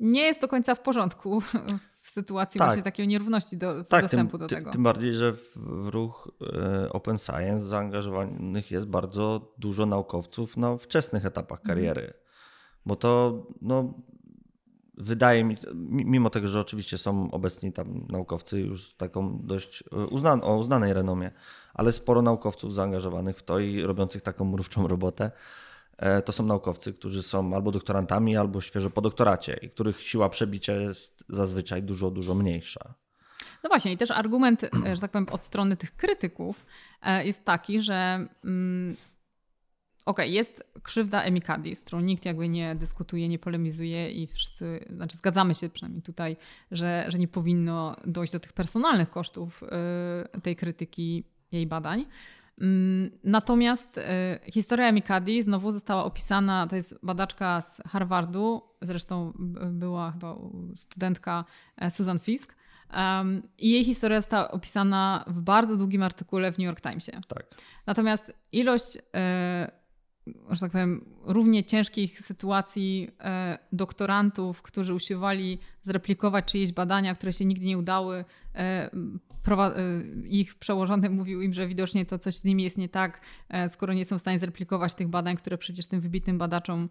[0.01, 1.41] nie jest do końca w porządku
[2.03, 2.69] w sytuacji tak.
[2.69, 4.71] właśnie takiej nierówności do, tak, dostępu tym, do tego.
[4.71, 10.77] Tym bardziej, że w, w ruch e, Open Science zaangażowanych jest bardzo dużo naukowców na
[10.77, 11.79] wczesnych etapach mhm.
[11.79, 12.01] kariery.
[12.01, 12.25] Mhm.
[12.87, 13.95] Bo to no,
[14.97, 15.57] wydaje mi,
[15.91, 20.93] mimo tego, że oczywiście są obecni tam naukowcy już taką dość e, uznan, o uznanej
[20.93, 21.31] renomie,
[21.75, 25.31] ale sporo naukowców zaangażowanych w to i robiących taką mrówczą robotę.
[26.01, 30.29] E, to są naukowcy, którzy są albo doktorantami, albo świeżo po doktoracie i których siła
[30.29, 32.95] przebicia jest zazwyczaj dużo, dużo mniejsza.
[33.65, 36.67] No właśnie, i też argument, e, że tak powiem, od strony tych krytyków
[37.03, 38.97] e, jest taki, że mm,
[40.05, 44.85] okej, okay, jest krzywda Emikadi, z którą nikt jakby nie dyskutuje, nie polemizuje i wszyscy,
[44.91, 46.37] znaczy zgadzamy się przynajmniej tutaj,
[46.71, 49.65] że, że nie powinno dojść do tych personalnych kosztów
[50.43, 52.05] tej krytyki jej badań.
[52.61, 54.03] Mm, natomiast y,
[54.53, 59.33] historia Mikadi znowu została opisana, to jest badaczka z Harvardu, zresztą
[59.71, 60.37] była chyba
[60.75, 61.45] studentka
[61.77, 62.61] e, Susan Fisk.
[63.59, 67.13] I jej historia została opisana w bardzo długim artykule w New York Timesie.
[67.29, 67.47] Tak.
[67.87, 69.01] Natomiast ilość y,
[70.27, 77.45] że tak powiem, równie ciężkich sytuacji e, doktorantów, którzy usiłowali zreplikować czyjeś badania, które się
[77.45, 78.25] nigdy nie udały.
[78.55, 78.91] E, e,
[80.25, 83.21] ich przełożony mówił im, że widocznie to coś z nimi jest nie tak,
[83.69, 86.89] skoro nie są w stanie zreplikować tych badań, które przecież tym wybitnym badaczom,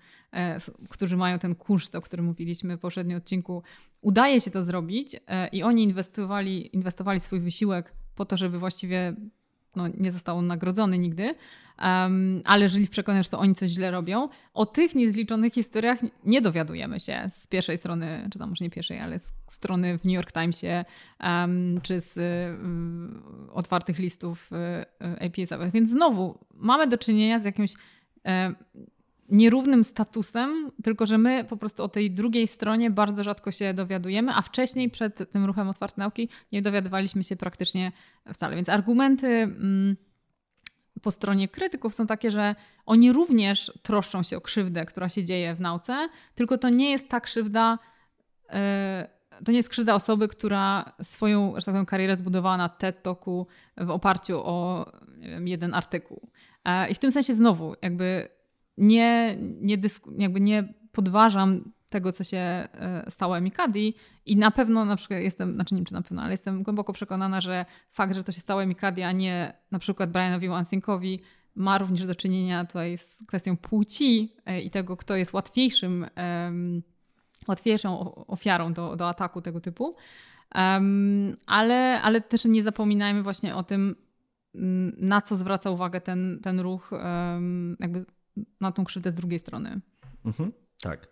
[0.89, 3.63] którzy mają ten kunszt, o którym mówiliśmy w poprzednim odcinku,
[4.01, 5.15] udaje się to zrobić
[5.51, 9.15] i oni inwestowali, inwestowali swój wysiłek po to, żeby właściwie
[9.75, 11.35] no, nie został on nagrodzony nigdy,
[11.81, 14.29] um, ale żyli w przekonaniu, że to oni coś źle robią.
[14.53, 18.99] O tych niezliczonych historiach nie dowiadujemy się z pierwszej strony, czy tam może nie pierwszej,
[18.99, 20.85] ale z strony w New York Timesie,
[21.19, 25.71] um, czy z um, otwartych listów um, APS-owych.
[25.71, 27.73] Więc znowu mamy do czynienia z jakimś
[29.31, 34.31] nierównym statusem, tylko że my po prostu o tej drugiej stronie bardzo rzadko się dowiadujemy,
[34.35, 37.91] a wcześniej przed tym ruchem Otwarte Nauki nie dowiadywaliśmy się praktycznie
[38.33, 38.55] wcale.
[38.55, 39.95] Więc argumenty mm,
[41.01, 45.55] po stronie krytyków są takie, że oni również troszczą się o krzywdę, która się dzieje
[45.55, 47.79] w nauce, tylko to nie jest ta krzywda,
[48.49, 53.03] yy, to nie jest krzywda osoby, która swoją, że tak powiem, karierę zbudowała na TED
[53.03, 54.85] Talku w oparciu o
[55.17, 56.29] wiem, jeden artykuł.
[56.89, 58.38] I w tym sensie znowu jakby
[58.79, 59.77] nie, nie,
[60.17, 63.93] jakby nie podważam tego, co się e, stało Emikadi
[64.25, 67.41] i na pewno na przykład jestem, znaczy nie czy na pewno, ale jestem głęboko przekonana,
[67.41, 71.19] że fakt, że to się stało Emikadi, a nie na przykład Brianowi Wansinkowi
[71.55, 76.05] ma również do czynienia tutaj z kwestią płci e, i tego, kto jest łatwiejszym,
[76.45, 76.83] um,
[77.47, 79.95] łatwiejszą ofiarą do, do ataku tego typu.
[80.55, 83.95] Um, ale, ale też nie zapominajmy właśnie o tym,
[84.97, 88.05] na co zwraca uwagę ten, ten ruch, um, jakby
[88.61, 89.81] na tą krzywdę z drugiej strony.
[90.25, 91.07] Mhm, tak.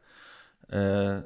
[0.69, 1.23] E,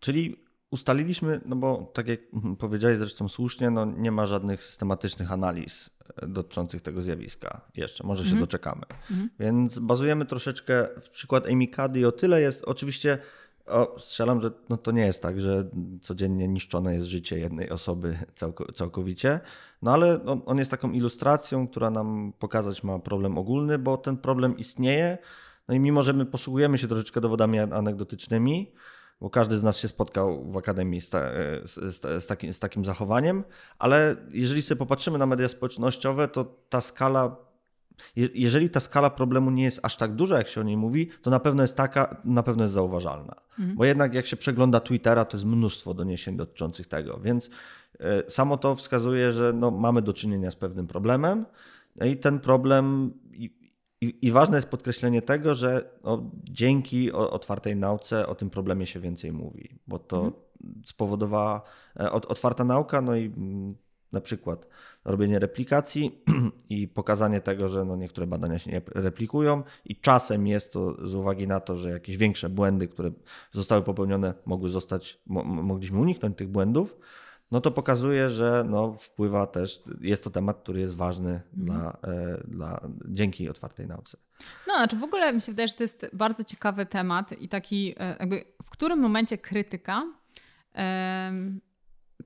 [0.00, 2.20] czyli ustaliliśmy, no bo tak jak
[2.58, 5.90] powiedziałeś zresztą słusznie, no nie ma żadnych systematycznych analiz
[6.22, 8.40] e, dotyczących tego zjawiska jeszcze, może się mhm.
[8.40, 8.82] doczekamy.
[9.10, 9.30] Mhm.
[9.38, 13.18] Więc bazujemy troszeczkę w przykład Amy Cuddy o tyle jest, oczywiście
[13.70, 18.18] o, strzelam, że no to nie jest tak, że codziennie niszczone jest życie jednej osoby
[18.74, 19.40] całkowicie,
[19.82, 24.16] no ale on, on jest taką ilustracją, która nam pokazać ma problem ogólny, bo ten
[24.16, 25.18] problem istnieje,
[25.68, 28.72] no i mimo, że my posługujemy się troszeczkę dowodami anegdotycznymi,
[29.20, 31.20] bo każdy z nas się spotkał w akademii z, ta,
[31.64, 33.44] z, z, takim, z takim zachowaniem,
[33.78, 37.49] ale jeżeli sobie popatrzymy na media społecznościowe, to ta skala
[38.16, 41.30] jeżeli ta skala problemu nie jest aż tak duża, jak się o niej mówi, to
[41.30, 43.34] na pewno jest taka, na pewno jest zauważalna.
[43.58, 43.76] Mhm.
[43.76, 47.20] Bo jednak jak się przegląda Twittera, to jest mnóstwo doniesień dotyczących tego.
[47.20, 47.50] Więc
[48.00, 51.46] e, samo to wskazuje, że no, mamy do czynienia z pewnym problemem.
[51.96, 53.12] No i ten problem
[54.00, 59.00] i, I, ważne jest podkreślenie tego, że no, dzięki otwartej nauce o tym problemie się
[59.00, 60.34] więcej mówi, bo to mhm.
[60.86, 61.62] spowodowała
[62.00, 63.74] e, otwarta nauka, no i mm,
[64.12, 64.66] na przykład
[65.04, 66.22] robienie replikacji
[66.70, 71.14] i pokazanie tego, że no niektóre badania się nie replikują i czasem jest to z
[71.14, 73.10] uwagi na to, że jakieś większe błędy, które
[73.52, 76.96] zostały popełnione, mogły zostać, mogliśmy uniknąć tych błędów,
[77.50, 81.66] no to pokazuje, że no wpływa też, jest to temat, który jest ważny mhm.
[81.66, 84.18] dla, e, dla, dzięki otwartej nauce.
[84.68, 87.94] No, znaczy w ogóle mi się wydaje, że to jest bardzo ciekawy temat i taki
[87.98, 90.06] e, jakby w którym momencie krytyka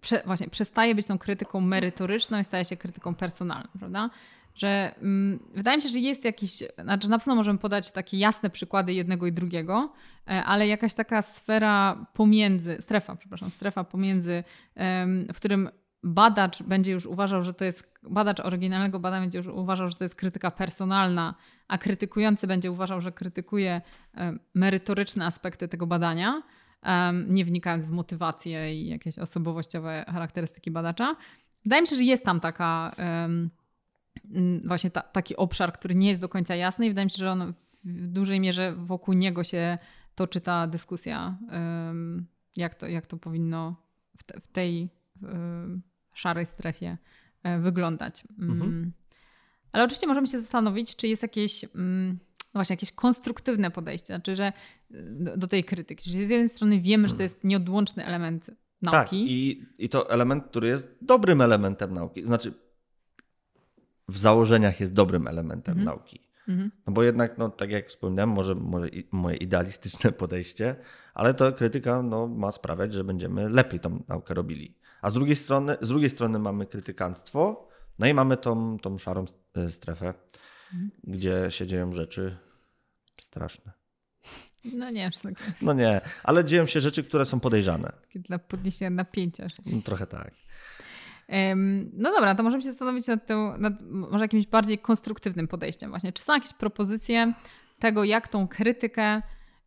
[0.00, 4.10] prze, właśnie przestaje być tą krytyką merytoryczną i staje się krytyką personalną, prawda?
[4.54, 8.50] Że mm, wydaje mi się, że jest jakiś, znaczy na pewno możemy podać takie jasne
[8.50, 9.92] przykłady jednego i drugiego,
[10.28, 14.44] e, ale jakaś taka sfera pomiędzy, strefa, przepraszam, strefa pomiędzy,
[15.32, 15.68] w którym
[16.02, 20.04] badacz będzie już uważał, że to jest, badacz oryginalnego badania będzie już uważał, że to
[20.04, 21.34] jest krytyka personalna,
[21.68, 23.80] a krytykujący będzie uważał, że krytykuje
[24.54, 26.42] merytoryczne aspekty tego badania,
[27.28, 31.16] nie wnikając w motywację i jakieś osobowościowe charakterystyki badacza.
[31.64, 32.94] Wydaje mi się, że jest tam taka
[34.64, 37.30] właśnie ta, taki obszar, który nie jest do końca jasny i wydaje mi się, że
[37.30, 39.78] on w dużej mierze wokół niego się
[40.14, 41.38] toczy ta dyskusja,
[42.56, 43.76] jak to, jak to powinno
[44.18, 44.88] w, te, w tej
[46.12, 46.98] szarej strefie
[47.42, 48.24] e, wyglądać.
[48.38, 48.52] Mm.
[48.52, 48.92] Mhm.
[49.72, 52.18] Ale oczywiście możemy się zastanowić, czy jest jakieś mm,
[52.54, 54.52] no właśnie jakieś konstruktywne podejście, znaczy, że
[55.36, 56.10] do, tej krytyki.
[56.10, 58.50] Czyli z jednej strony wiemy, że to jest nieodłączny element
[58.82, 58.98] nauki.
[58.98, 62.24] Tak, i, i to element, który jest dobrym elementem nauki.
[62.24, 62.54] Znaczy,
[64.08, 65.84] w założeniach jest dobrym elementem mhm.
[65.84, 66.20] nauki.
[66.48, 66.70] Mhm.
[66.86, 70.76] No bo jednak, no, tak jak wspomniałem, może, może moje idealistyczne podejście,
[71.14, 74.74] ale to krytyka no, ma sprawiać, że będziemy lepiej tą naukę robili.
[75.02, 79.24] A z drugiej strony, z drugiej strony mamy krytykanstwo, no i mamy tą, tą szarą
[79.54, 80.14] e, strefę,
[80.72, 80.90] mhm.
[81.04, 82.36] gdzie się dzieją rzeczy
[83.20, 83.72] straszne.
[84.72, 85.62] No nie, tak jest.
[85.62, 87.92] No nie, ale dzieją się rzeczy, które są podejrzane.
[88.14, 89.46] Dla podniesienia napięcia.
[89.66, 90.32] No, trochę tak.
[91.92, 96.12] No dobra, to możemy się zastanowić nad, tą, nad może jakimś bardziej konstruktywnym podejściem właśnie.
[96.12, 97.34] Czy są jakieś propozycje
[97.78, 99.22] tego, jak tą krytykę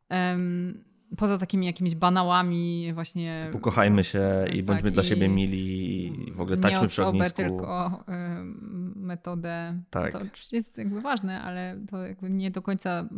[0.10, 0.84] um,
[1.18, 3.44] poza takimi jakimiś banałami właśnie...
[3.46, 7.06] Typu kochajmy się i tak, bądźmy i dla siebie mili i w ogóle tańczmy przy
[7.06, 7.36] ognisku.
[7.36, 8.04] tylko
[8.96, 9.82] metodę.
[9.90, 10.12] Tak.
[10.12, 13.10] To oczywiście jest jakby ważne, ale to jakby nie do końca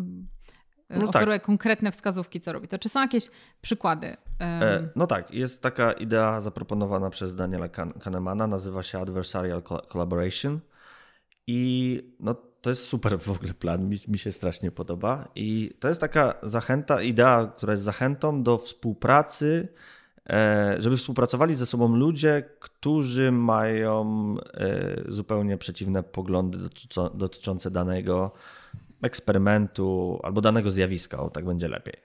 [0.90, 1.46] no oferuje tak.
[1.46, 2.68] konkretne wskazówki, co robi.
[2.68, 3.24] To czy są jakieś
[3.62, 4.18] przykłady?
[4.42, 7.68] E, no tak, jest taka idea zaproponowana przez Daniela
[8.00, 10.60] Kahnemana, nazywa się Adversarial Collaboration
[11.48, 15.88] i no, to jest super w ogóle plan, mi, mi się strasznie podoba i to
[15.88, 19.68] jest taka zachęta, idea, która jest zachętą do współpracy,
[20.30, 26.58] e, żeby współpracowali ze sobą ludzie, którzy mają e, zupełnie przeciwne poglądy
[27.14, 28.32] dotyczące danego
[29.02, 31.96] eksperymentu albo danego zjawiska, o tak będzie lepiej.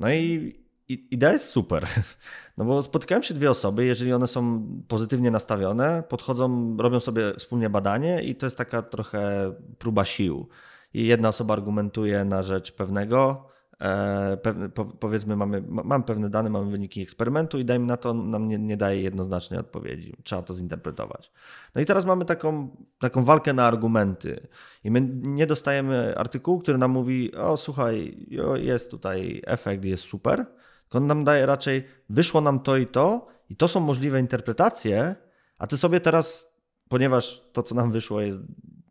[0.00, 0.54] No i
[0.88, 1.86] idea jest super,
[2.58, 7.70] no bo spotkają się dwie osoby, jeżeli one są pozytywnie nastawione, podchodzą, robią sobie wspólnie
[7.70, 10.48] badanie i to jest taka trochę próba sił.
[10.94, 13.48] I jedna osoba argumentuje na rzecz pewnego
[13.80, 14.68] E, pewne,
[15.00, 18.76] powiedzmy, mamy, mam pewne dane, mamy wyniki eksperymentu i dajmy na to, nam nie, nie
[18.76, 20.16] daje jednoznacznej odpowiedzi.
[20.24, 21.32] Trzeba to zinterpretować.
[21.74, 24.48] No i teraz mamy taką, taką walkę na argumenty.
[24.84, 30.46] I my nie dostajemy artykułu, który nam mówi: O, słuchaj, jest tutaj efekt, jest super.
[30.90, 35.14] On nam daje raczej, wyszło nam to i to, i to są możliwe interpretacje,
[35.58, 36.52] a ty sobie teraz,
[36.88, 38.38] ponieważ to, co nam wyszło, jest,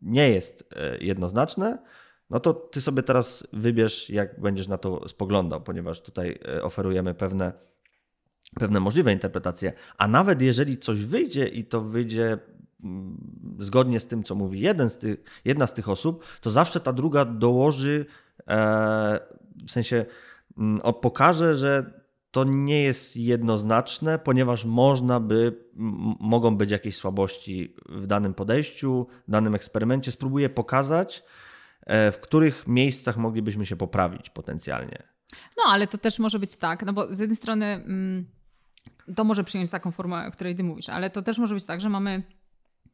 [0.02, 1.78] nie jest e, jednoznaczne,
[2.30, 7.14] no to ty sobie teraz wybierz, jak będziesz na to spoglądał, ponieważ tutaj e, oferujemy
[7.14, 7.52] pewne,
[8.54, 9.72] pewne możliwe interpretacje.
[9.98, 12.38] A nawet jeżeli coś wyjdzie i to wyjdzie
[12.84, 16.80] mm, zgodnie z tym, co mówi jeden z tych, jedna z tych osób, to zawsze
[16.80, 18.06] ta druga dołoży,
[18.48, 19.20] e,
[19.66, 20.06] w sensie
[20.58, 21.98] mm, pokaże, że
[22.30, 25.64] to nie jest jednoznaczne, ponieważ można by,
[26.20, 30.12] mogą być jakieś słabości w danym podejściu, w danym eksperymencie.
[30.12, 31.24] Spróbuję pokazać,
[31.88, 35.02] w których miejscach moglibyśmy się poprawić potencjalnie.
[35.56, 38.26] No, ale to też może być tak, no bo z jednej strony mm,
[39.16, 41.80] to może przyjąć taką formę, o której ty mówisz, ale to też może być tak,
[41.80, 42.22] że mamy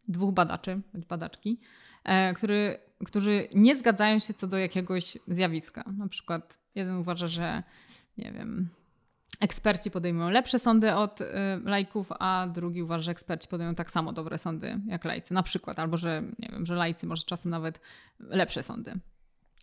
[0.08, 1.60] dwóch badaczy, badaczki,
[2.04, 5.84] e, który, którzy nie zgadzają się co do jakiegoś zjawiska.
[5.96, 7.62] Na przykład jeden uważa, że
[8.18, 8.68] nie wiem,
[9.44, 11.24] eksperci podejmują lepsze sądy od y,
[11.64, 15.78] lajków, a drugi uważa, że eksperci podejmują tak samo dobre sądy jak lajcy, na przykład,
[15.78, 17.80] albo że nie wiem, że lajcy może czasem nawet
[18.18, 18.92] lepsze sądy.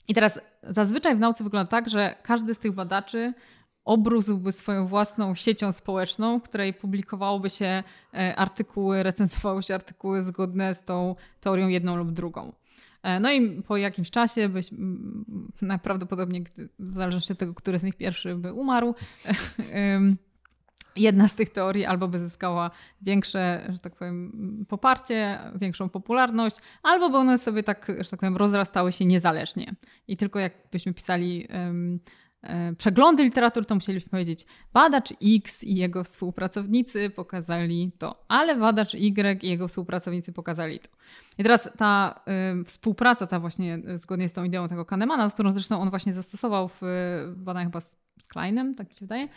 [0.07, 3.33] I teraz zazwyczaj w nauce wygląda tak, że każdy z tych badaczy
[3.85, 10.73] obrózłby swoją własną siecią społeczną, w której publikowałoby się e, artykuły, recenzowały się artykuły zgodne
[10.73, 12.53] z tą teorią jedną lub drugą.
[13.03, 14.69] E, no i po jakimś czasie, byś,
[15.61, 16.41] najprawdopodobnie
[16.79, 18.95] w zależności od tego, który z nich pierwszy by umarł,
[20.95, 27.09] jedna z tych teorii albo by zyskała większe, że tak powiem, poparcie, większą popularność, albo
[27.09, 29.75] by one sobie tak, że tak powiem, rozrastały się niezależnie.
[30.07, 31.47] I tylko jakbyśmy pisali
[32.77, 39.43] przeglądy literatury, to musieliśmy powiedzieć, badacz X i jego współpracownicy pokazali to, ale badacz Y
[39.43, 40.89] i jego współpracownicy pokazali to.
[41.37, 42.21] I teraz ta
[42.61, 46.13] y, współpraca, ta właśnie y, zgodnie z tą ideą tego Kahnemana, którą zresztą on właśnie
[46.13, 46.77] zastosował w,
[47.27, 47.97] w badaniach chyba z
[48.29, 49.27] Kleinem, tak mi się wydaje,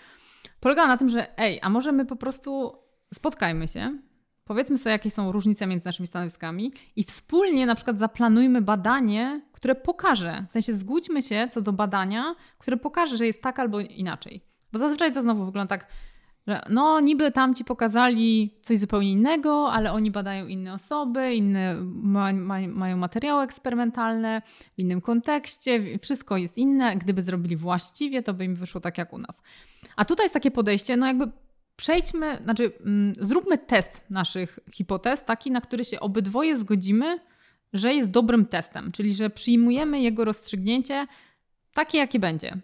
[0.60, 2.78] polegała na tym, że ej, a może my po prostu
[3.14, 3.98] spotkajmy się,
[4.44, 9.74] Powiedzmy sobie, jakie są różnice między naszymi stanowiskami i wspólnie na przykład zaplanujmy badanie, które
[9.74, 14.44] pokaże, w sensie zgódźmy się co do badania, które pokaże, że jest tak albo inaczej.
[14.72, 15.88] Bo zazwyczaj to znowu wygląda tak,
[16.46, 21.77] że no niby tam ci pokazali coś zupełnie innego, ale oni badają inne osoby, inne
[21.85, 24.42] ma, ma, mają materiały eksperymentalne
[24.74, 26.96] w innym kontekście, wszystko jest inne.
[26.96, 29.42] Gdyby zrobili właściwie, to by im wyszło tak jak u nas.
[29.96, 31.31] A tutaj jest takie podejście, no jakby
[31.77, 37.20] przejdźmy, znaczy mm, zróbmy test naszych hipotez, taki, na który się obydwoje zgodzimy,
[37.74, 41.06] że jest dobrym testem, czyli że przyjmujemy jego rozstrzygnięcie
[41.74, 42.58] takie, jakie będzie.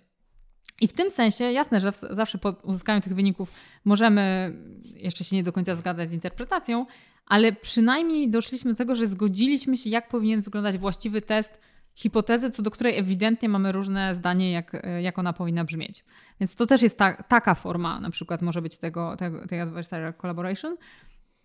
[0.81, 3.53] I w tym sensie jasne, że zawsze po uzyskaniu tych wyników
[3.85, 6.87] możemy jeszcze się nie do końca zgadzać z interpretacją,
[7.27, 11.61] ale przynajmniej doszliśmy do tego, że zgodziliśmy się, jak powinien wyglądać właściwy test
[11.95, 16.05] hipotezy, co do której ewidentnie mamy różne zdanie, jak, jak ona powinna brzmieć.
[16.41, 20.15] Więc to też jest ta, taka forma, na przykład może być tego, tego tej adversarial
[20.15, 20.77] collaboration.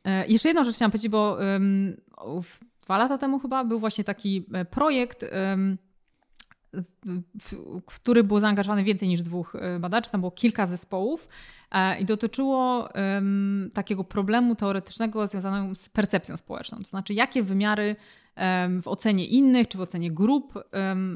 [0.05, 1.97] E, jeszcze jedną rzecz chciałam powiedzieć, bo um,
[2.85, 5.25] dwa lata temu chyba był właśnie taki e, projekt,
[7.41, 11.29] w, który było zaangażowane więcej niż dwóch e, badaczy, tam było kilka zespołów
[11.99, 12.89] i dotyczyło
[13.73, 16.77] takiego problemu teoretycznego związanego z percepcją społeczną.
[16.77, 17.95] To znaczy, jakie wymiary
[18.81, 20.53] w ocenie innych czy w ocenie grup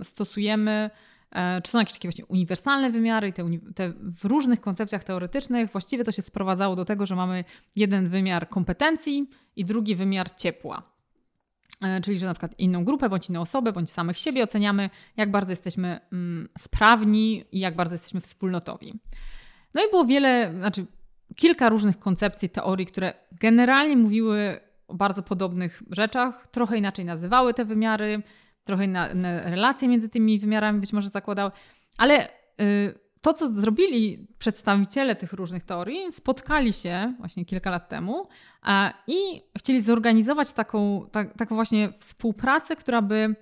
[0.03, 0.89] stosujemy,
[1.31, 5.71] e, czy są jakieś takie właśnie uniwersalne wymiary i te, te, w różnych koncepcjach teoretycznych
[5.71, 7.43] właściwie to się sprowadzało do tego, że mamy
[7.75, 10.98] jeden wymiar kompetencji i drugi wymiar ciepła.
[11.81, 15.31] E, czyli, że na przykład inną grupę, bądź inną osobę, bądź samych siebie oceniamy, jak
[15.31, 18.99] bardzo jesteśmy mm, sprawni i jak bardzo jesteśmy wspólnotowi.
[19.73, 20.85] No i było wiele, znaczy
[21.35, 27.65] kilka różnych koncepcji, teorii, które generalnie mówiły o bardzo podobnych rzeczach, trochę inaczej nazywały te
[27.65, 28.21] wymiary,
[28.63, 29.13] trochę inne
[29.43, 31.51] relacje między tymi wymiarami być może zakładały,
[31.97, 32.27] ale
[32.61, 38.27] y, to, co zrobili przedstawiciele tych różnych teorii, spotkali się właśnie kilka lat temu
[39.07, 43.35] i chcieli zorganizować taką, tak, taką właśnie współpracę, która by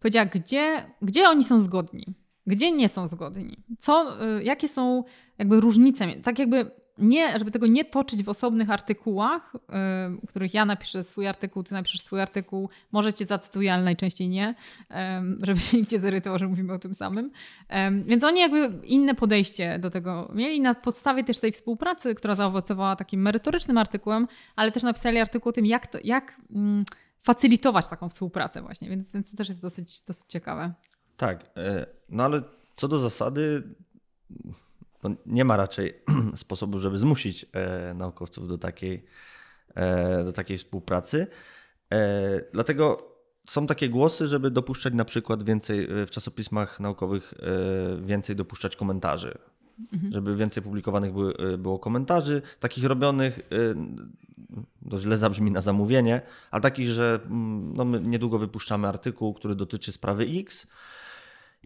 [0.00, 2.06] powiedziała, gdzie, gdzie oni są zgodni,
[2.46, 5.04] gdzie nie są zgodni, co, y, jakie są
[5.38, 9.52] jakby różnice, tak jakby nie, żeby tego nie toczyć w osobnych artykułach,
[10.22, 14.28] w których ja napiszę swój artykuł, ty napiszesz swój artykuł, może cię zacytuję, ale najczęściej
[14.28, 14.54] nie,
[15.42, 17.30] żeby się nikt nie zirytował, że mówimy o tym samym.
[18.06, 22.96] Więc oni jakby inne podejście do tego mieli na podstawie też tej współpracy, która zaowocowała
[22.96, 24.26] takim merytorycznym artykułem,
[24.56, 26.84] ale też napisali artykuł o tym, jak, to, jak mm,
[27.22, 30.72] facylitować taką współpracę właśnie, więc, więc to też jest dosyć, dosyć ciekawe.
[31.16, 32.42] Tak, e, no ale
[32.76, 33.62] co do zasady,
[35.02, 35.94] no nie ma raczej
[36.36, 39.04] sposobu, żeby zmusić e, naukowców do takiej,
[39.74, 41.26] e, do takiej współpracy.
[41.92, 43.08] E, dlatego
[43.48, 47.34] są takie głosy, żeby dopuszczać na przykład więcej w czasopismach naukowych
[48.02, 49.38] więcej dopuszczać komentarzy.
[49.92, 50.12] Mhm.
[50.12, 53.40] Żeby więcej publikowanych były, było komentarzy, takich robionych,
[54.90, 56.20] to źle zabrzmi na zamówienie,
[56.50, 60.66] ale takich, że mm, no my niedługo wypuszczamy artykuł, który dotyczy sprawy X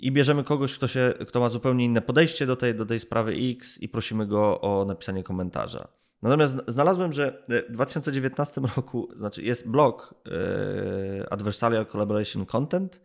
[0.03, 3.33] i bierzemy kogoś, kto, się, kto ma zupełnie inne podejście do tej, do tej sprawy
[3.33, 5.89] X i prosimy go o napisanie komentarza.
[6.23, 13.03] Natomiast znalazłem, że w 2019 roku znaczy jest blog e, Adversarial Collaboration Content,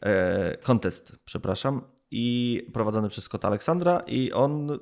[0.00, 4.76] e, Contest, przepraszam, i prowadzony przez Scotta Aleksandra i on e,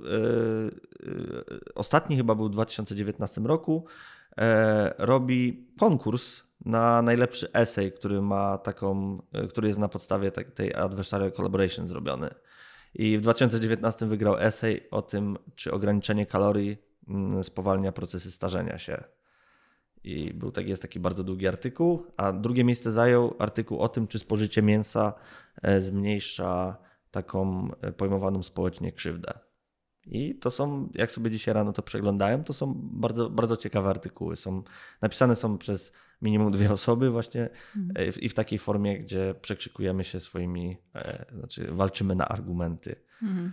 [1.74, 3.86] ostatni chyba był w 2019 roku,
[4.98, 11.32] robi konkurs na najlepszy essay, który ma taką, e, który jest na podstawie tej adversarial
[11.32, 12.30] collaboration zrobiony.
[12.94, 16.76] I w 2019 wygrał essay o tym, czy ograniczenie kalorii
[17.08, 19.04] mm, spowalnia procesy starzenia się.
[20.04, 24.06] I był taki, jest taki bardzo długi artykuł, a drugie miejsce zajął artykuł o tym,
[24.06, 25.12] czy spożycie mięsa
[25.62, 26.76] e, zmniejsza
[27.10, 29.38] taką e, pojmowaną społecznie krzywdę.
[30.06, 34.36] I to są, jak sobie dzisiaj rano to przeglądałem, to są bardzo, bardzo ciekawe artykuły.
[34.36, 34.62] Są,
[35.02, 35.92] napisane są przez
[36.22, 38.08] minimum dwie osoby właśnie mhm.
[38.08, 42.96] E, i w takiej formie, gdzie przekrzykujemy się swoimi, e, znaczy walczymy na argumenty.
[43.22, 43.52] Mhm.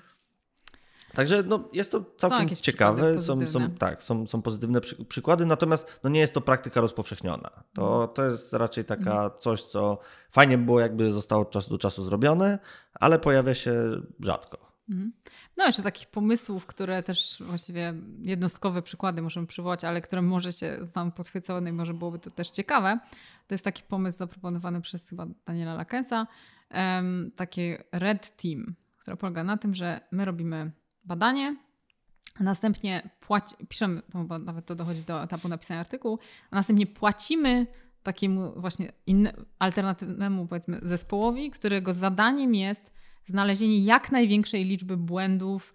[1.14, 5.46] Także no, jest to całkiem są ciekawe, są, są, tak, są, są pozytywne przy, przykłady,
[5.46, 7.64] natomiast no, nie jest to praktyka rozpowszechniona.
[7.74, 8.10] To, mhm.
[8.14, 9.32] to jest raczej taka mhm.
[9.40, 10.00] coś, co
[10.32, 12.60] fajnie było jakby zostało od czasu do czasu zrobione,
[12.94, 14.74] ale pojawia się rzadko.
[14.90, 15.14] Mhm.
[15.58, 20.78] No, jeszcze takich pomysłów, które też właściwie jednostkowe przykłady możemy przywołać, ale które może się
[20.82, 23.00] znam podchwycone i może byłoby to też ciekawe.
[23.48, 26.28] To jest taki pomysł zaproponowany przez chyba Daniela Lakensa,
[26.72, 30.72] um, takie Red Team, które polega na tym, że my robimy
[31.04, 31.56] badanie,
[32.40, 36.20] a następnie płaci, piszemy, bo nawet to dochodzi do etapu napisania artykułu,
[36.52, 37.68] a następnie płacimy
[38.04, 42.94] takiemu właśnie inne, alternatywnemu powiedzmy zespołowi, którego zadaniem jest
[43.26, 45.74] znalezienie jak największej liczby błędów,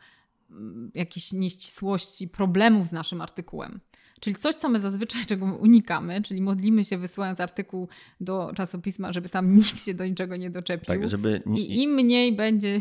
[0.50, 3.80] mm, jakichś nieścisłości, problemów z naszym artykułem.
[4.20, 7.88] Czyli coś, co my zazwyczaj czego unikamy, czyli modlimy się wysyłając artykuł
[8.20, 10.86] do czasopisma, żeby tam nikt się do niczego nie doczepił.
[10.86, 11.42] Tak, żeby...
[11.56, 12.80] I im mniej będzie,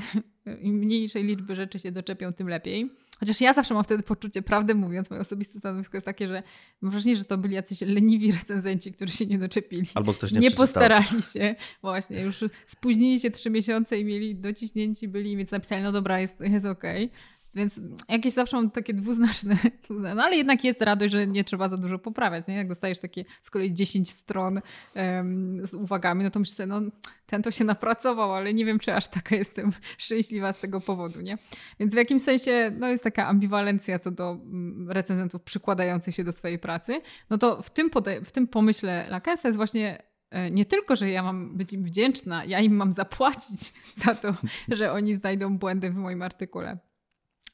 [0.61, 2.91] im mniejszej liczby rzeczy się doczepią, tym lepiej.
[3.19, 6.43] Chociaż ja zawsze mam wtedy poczucie, prawdę mówiąc, moje osobiste stanowisko jest takie, że
[6.81, 9.85] mam wrażenie, że to byli jacyś leniwi recenzenci, którzy się nie doczepili.
[9.95, 11.55] Albo ktoś nie, nie postarali się.
[11.81, 16.41] Właśnie, już spóźnili się trzy miesiące i mieli dociśnięci byli, więc napisali, no dobra, jest,
[16.41, 17.05] jest okej.
[17.05, 17.36] Okay.
[17.57, 17.79] Więc
[18.09, 19.57] jakieś zawsze mam takie dwuznaczne,
[19.89, 22.47] no ale jednak jest radość, że nie trzeba za dużo poprawiać.
[22.47, 22.55] Nie?
[22.55, 24.61] Jak dostajesz takie z kolei 10 stron
[24.95, 26.81] um, z uwagami, no to myślę no
[27.25, 31.21] ten to się napracował, ale nie wiem, czy aż taka jestem szczęśliwa z tego powodu.
[31.21, 31.37] Nie?
[31.79, 36.31] Więc w jakimś sensie no jest taka ambiwalencja co do mm, recenzentów przykładających się do
[36.31, 37.01] swojej pracy.
[37.29, 37.89] No to w tym,
[38.23, 39.97] w tym pomyśle Lakensa jest właśnie
[40.29, 43.73] e, nie tylko, że ja mam być im wdzięczna, ja im mam zapłacić
[44.05, 44.35] za to,
[44.67, 46.86] że oni znajdą błędy w moim artykule.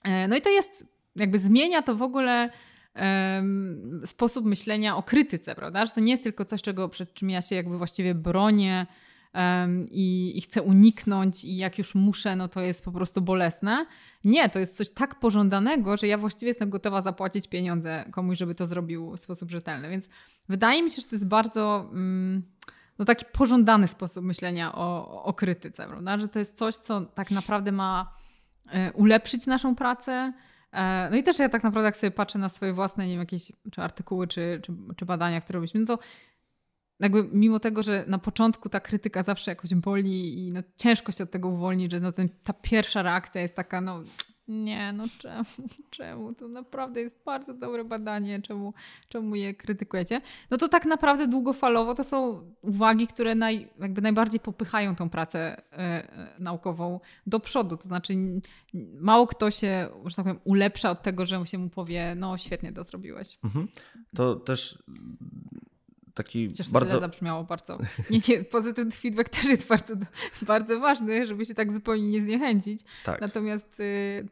[0.04, 0.86] E, no i to jest,
[1.16, 2.50] jakby zmienia to w ogóle
[4.06, 5.86] sposób myślenia o krytyce, prawda?
[5.86, 8.86] Że to nie jest tylko coś, czego, przed czym ja się jakby właściwie bronię
[9.92, 13.86] i, i, chcę uniknąć i jak już muszę, no to jest po prostu bolesne.
[14.24, 18.56] Nie, to jest coś tak pożądanego, że ja właściwie jestem gotowa zapłacić pieniądze komuś, żeby
[18.56, 19.90] to zrobił w sposób rzetelny.
[19.90, 20.10] Więc
[20.50, 21.90] wydaje mi się, że to jest bardzo...
[21.92, 22.44] Um,
[23.00, 26.18] no taki pożądany sposób myślenia o, o krytyce, prawda?
[26.18, 28.14] Że to jest coś, co tak naprawdę ma
[28.94, 30.34] ulepszyć naszą pracę.
[30.72, 33.20] E, no i też ja tak naprawdę, jak sobie patrzę na swoje własne, nie wiem,
[33.20, 36.00] jakieś czy artykuły, czy, czy, czy badania, które robiliśmy, no to
[37.00, 41.24] jakby mimo tego, że na początku ta krytyka zawsze jakoś boli i no ciężko się
[41.24, 44.04] od tego uwolnić, że no ten, ta pierwsza reakcja jest taka, no
[44.48, 45.46] nie, no czemu,
[45.98, 46.34] czemu?
[46.34, 48.74] To naprawdę jest bardzo dobre badanie, czemu,
[49.10, 50.22] czemu je krytykujecie?
[50.52, 55.62] No to tak naprawdę długofalowo to są uwagi, które naj, jakby najbardziej popychają tą pracę
[55.72, 56.08] e,
[56.40, 57.78] naukową do przodu.
[57.78, 58.14] To znaczy
[59.00, 62.74] mało kto się, że tak powiem, ulepsza od tego, że się mu powie, no świetnie
[62.74, 63.40] to zrobiłeś.
[63.44, 63.68] Mhm.
[64.16, 64.84] To też
[66.14, 66.90] taki Chociaż bardzo...
[66.90, 67.78] źle zabrzmiało bardzo.
[68.10, 69.94] Nie, nie, pozytywny feedback też jest bardzo,
[70.48, 72.80] bardzo ważny, żeby się tak zupełnie nie zniechęcić.
[73.04, 73.22] Tak.
[73.22, 74.28] Natomiast y,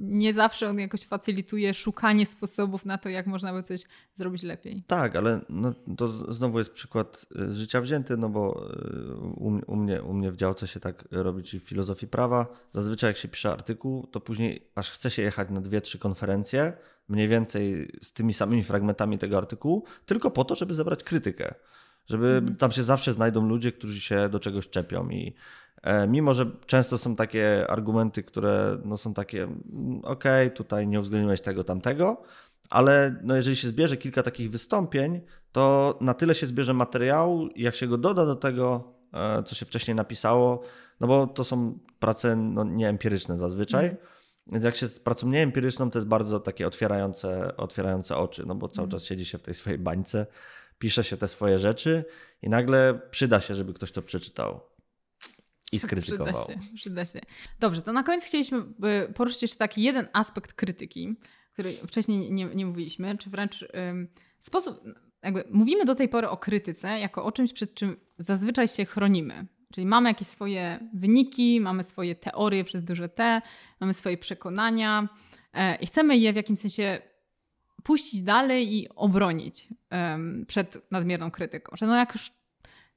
[0.00, 3.80] nie zawsze on jakoś facylituje szukanie sposobów na to, jak można by coś
[4.16, 4.82] zrobić lepiej.
[4.86, 9.60] Tak, ale no, to znowu jest przykład y, z życia wzięty, no bo y, u,
[9.66, 12.46] u, mnie, u mnie w działce się tak robi, czyli w filozofii prawa.
[12.72, 16.72] Zazwyczaj jak się pisze artykuł, to później aż chce się jechać na dwie, trzy konferencje,
[17.08, 21.54] mniej więcej z tymi samymi fragmentami tego artykułu, tylko po to, żeby zebrać krytykę.
[22.06, 22.56] Żeby mhm.
[22.56, 25.34] tam się zawsze znajdą ludzie, którzy się do czegoś czepią i
[25.82, 31.00] E, mimo, że często są takie argumenty, które no, są takie, mm, ok, tutaj nie
[31.00, 32.22] uwzględniłeś tego, tamtego,
[32.70, 35.20] ale no, jeżeli się zbierze kilka takich wystąpień,
[35.52, 39.66] to na tyle się zbierze materiału, jak się go doda do tego, e, co się
[39.66, 40.62] wcześniej napisało,
[41.00, 43.84] no bo to są prace no, nieempiryczne zazwyczaj.
[43.86, 43.96] Mm.
[44.52, 48.68] Więc jak się z pracą nieempiryczną, to jest bardzo takie otwierające, otwierające oczy, no bo
[48.68, 48.90] cały mm.
[48.90, 50.26] czas siedzi się w tej swojej bańce,
[50.78, 52.04] pisze się te swoje rzeczy
[52.42, 54.60] i nagle przyda się, żeby ktoś to przeczytał.
[55.72, 56.34] I skrytykował.
[56.34, 57.20] Przyda się, przyda się.
[57.60, 58.62] Dobrze, to na koniec chcieliśmy
[59.14, 61.16] poruszyć jeszcze taki jeden aspekt krytyki,
[61.52, 64.08] który wcześniej nie, nie mówiliśmy, czy wręcz ym,
[64.40, 64.84] sposób,
[65.22, 69.46] jakby mówimy do tej pory o krytyce jako o czymś, przed czym zazwyczaj się chronimy.
[69.72, 73.42] Czyli mamy jakieś swoje wyniki, mamy swoje teorie przez duże T,
[73.80, 75.08] mamy swoje przekonania
[75.54, 76.98] e, i chcemy je w jakimś sensie
[77.82, 79.68] puścić dalej i obronić
[80.46, 81.76] przed nadmierną krytyką.
[81.76, 82.30] Że no jak już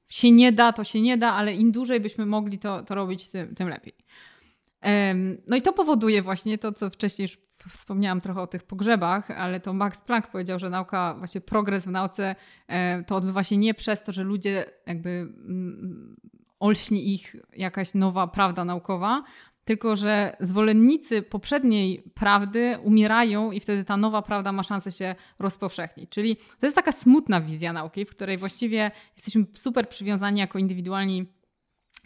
[0.08, 3.28] się nie da, to się nie da, ale im dłużej byśmy mogli to, to robić,
[3.28, 3.94] tym, tym lepiej.
[5.46, 9.60] No i to powoduje właśnie to, co wcześniej już wspomniałam trochę o tych pogrzebach, ale
[9.60, 12.36] to Max Planck powiedział, że nauka, właśnie progres w nauce
[12.68, 16.16] e, to odbywa się nie przez to, że ludzie jakby mm,
[16.62, 19.22] olśni ich jakaś nowa prawda naukowa,
[19.64, 26.10] tylko że zwolennicy poprzedniej prawdy umierają i wtedy ta nowa prawda ma szansę się rozpowszechnić.
[26.10, 31.26] Czyli to jest taka smutna wizja nauki, w której właściwie jesteśmy super przywiązani jako indywidualni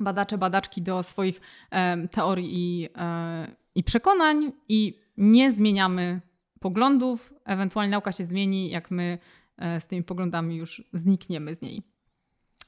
[0.01, 1.41] badacze, badaczki do swoich
[1.71, 6.21] e, teorii i, e, i przekonań i nie zmieniamy
[6.61, 7.35] poglądów.
[7.45, 9.19] Ewentualnie nauka się zmieni, jak my
[9.57, 11.96] e, z tymi poglądami już znikniemy z niej.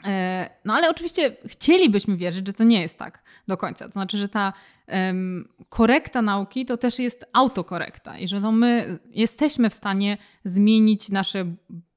[0.06, 3.86] E, no ale oczywiście chcielibyśmy wierzyć, że to nie jest tak do końca.
[3.86, 4.52] To znaczy, że ta
[4.88, 11.08] um, korekta nauki to też jest autokorekta i że to my jesteśmy w stanie zmienić
[11.08, 11.44] nasze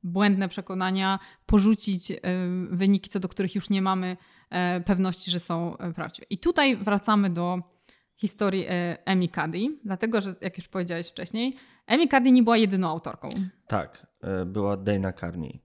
[0.03, 4.17] błędne przekonania, porzucić um, wyniki, co do których już nie mamy
[4.51, 6.25] um, pewności, że są prawdziwe.
[6.29, 7.59] I tutaj wracamy do
[8.15, 8.65] historii
[9.05, 11.55] Emi Cuddy, dlatego że, jak już powiedziałeś wcześniej,
[11.87, 13.29] Emi Cuddy nie była jedyną autorką.
[13.67, 14.07] Tak,
[14.45, 15.61] była Dana Carney.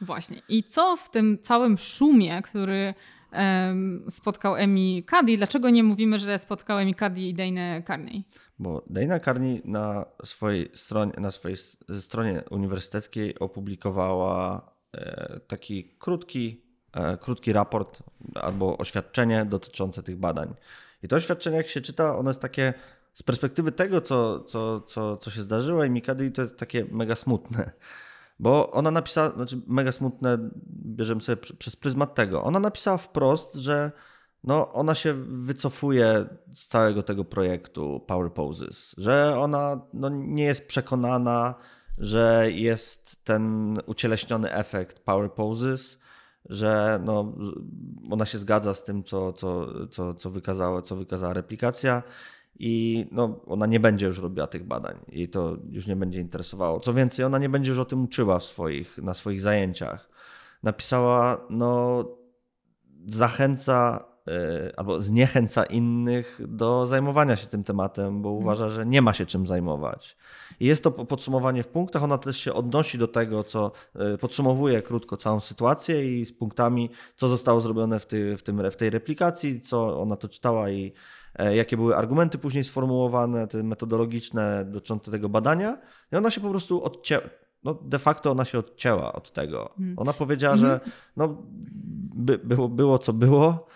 [0.00, 0.36] Właśnie.
[0.48, 2.94] I co w tym całym szumie, który
[3.32, 8.24] um, spotkał Emi Cuddy, dlaczego nie mówimy, że spotkał Emi Cuddy i Dana Carney?
[8.58, 11.56] Bo Dana Carney na swojej stronie, na swojej
[12.00, 18.02] stronie uniwersyteckiej opublikowała e, taki krótki, e, krótki raport
[18.34, 20.54] albo oświadczenie dotyczące tych badań.
[21.02, 22.74] I to oświadczenie, jak się czyta, ono jest takie
[23.14, 27.16] z perspektywy tego, co, co, co, co się zdarzyło, i Mikady to jest takie mega
[27.16, 27.70] smutne.
[28.40, 30.38] Bo ona napisała, znaczy mega smutne,
[30.84, 32.42] bierzemy sobie przez pryzmat tego.
[32.42, 33.92] Ona napisała wprost, że
[34.44, 40.66] no, ona się wycofuje z całego tego projektu Power Poses, że ona no, nie jest
[40.66, 41.54] przekonana,
[41.98, 45.98] że jest ten ucieleśniony efekt Power Poses,
[46.48, 47.34] że no,
[48.10, 52.02] ona się zgadza z tym, co, co, co, co, wykazała, co wykazała replikacja
[52.58, 56.80] i no, ona nie będzie już robiła tych badań i to już nie będzie interesowało.
[56.80, 60.10] Co więcej, ona nie będzie już o tym uczyła w swoich, na swoich zajęciach.
[60.62, 62.04] Napisała, no,
[63.06, 68.44] zachęca y, albo zniechęca innych do zajmowania się tym tematem, bo mhm.
[68.44, 70.16] uważa, że nie ma się czym zajmować.
[70.60, 72.02] I jest to podsumowanie w punktach.
[72.02, 73.72] Ona też się odnosi do tego, co
[74.14, 78.70] y, podsumowuje krótko całą sytuację i z punktami, co zostało zrobione w, ty, w, tym,
[78.70, 83.62] w tej replikacji, co ona to czytała i E, jakie były argumenty później sformułowane, te
[83.62, 85.78] metodologiczne dotyczące tego badania.
[86.12, 87.22] I ona się po prostu odcięła.
[87.64, 89.72] No de facto ona się odcięła od tego.
[89.76, 89.98] Hmm.
[89.98, 90.90] Ona powiedziała, że mhm.
[91.16, 91.42] no,
[92.14, 93.66] by, było, było co było,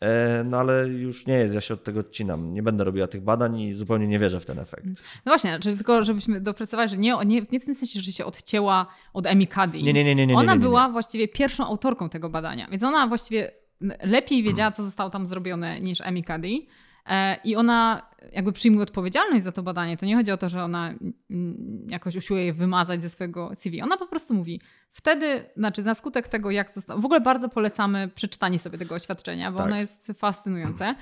[0.00, 2.54] e, no ale już nie jest, ja się od tego odcinam.
[2.54, 4.84] Nie będę robiła tych badań i zupełnie nie wierzę w ten efekt.
[4.86, 8.24] No właśnie, czyli tylko żebyśmy doprecyzowali, że nie, nie, nie w tym sensie, że się
[8.24, 9.82] odcięła od Emi Cuddy.
[9.82, 13.59] Nie, nie, nie, nie, nie, Ona była właściwie pierwszą autorką tego badania, więc ona właściwie
[14.02, 16.66] lepiej wiedziała, co zostało tam zrobione niż Amy Cuddy.
[17.06, 18.02] E, I ona
[18.32, 19.96] jakby przyjmuje odpowiedzialność za to badanie.
[19.96, 20.94] To nie chodzi o to, że ona
[21.30, 23.82] mm, jakoś usiłuje je wymazać ze swojego CV.
[23.82, 24.60] Ona po prostu mówi,
[24.92, 27.00] wtedy, znaczy na skutek tego, jak zostało.
[27.00, 29.66] W ogóle bardzo polecamy przeczytanie sobie tego oświadczenia, bo tak.
[29.66, 30.94] ono jest fascynujące.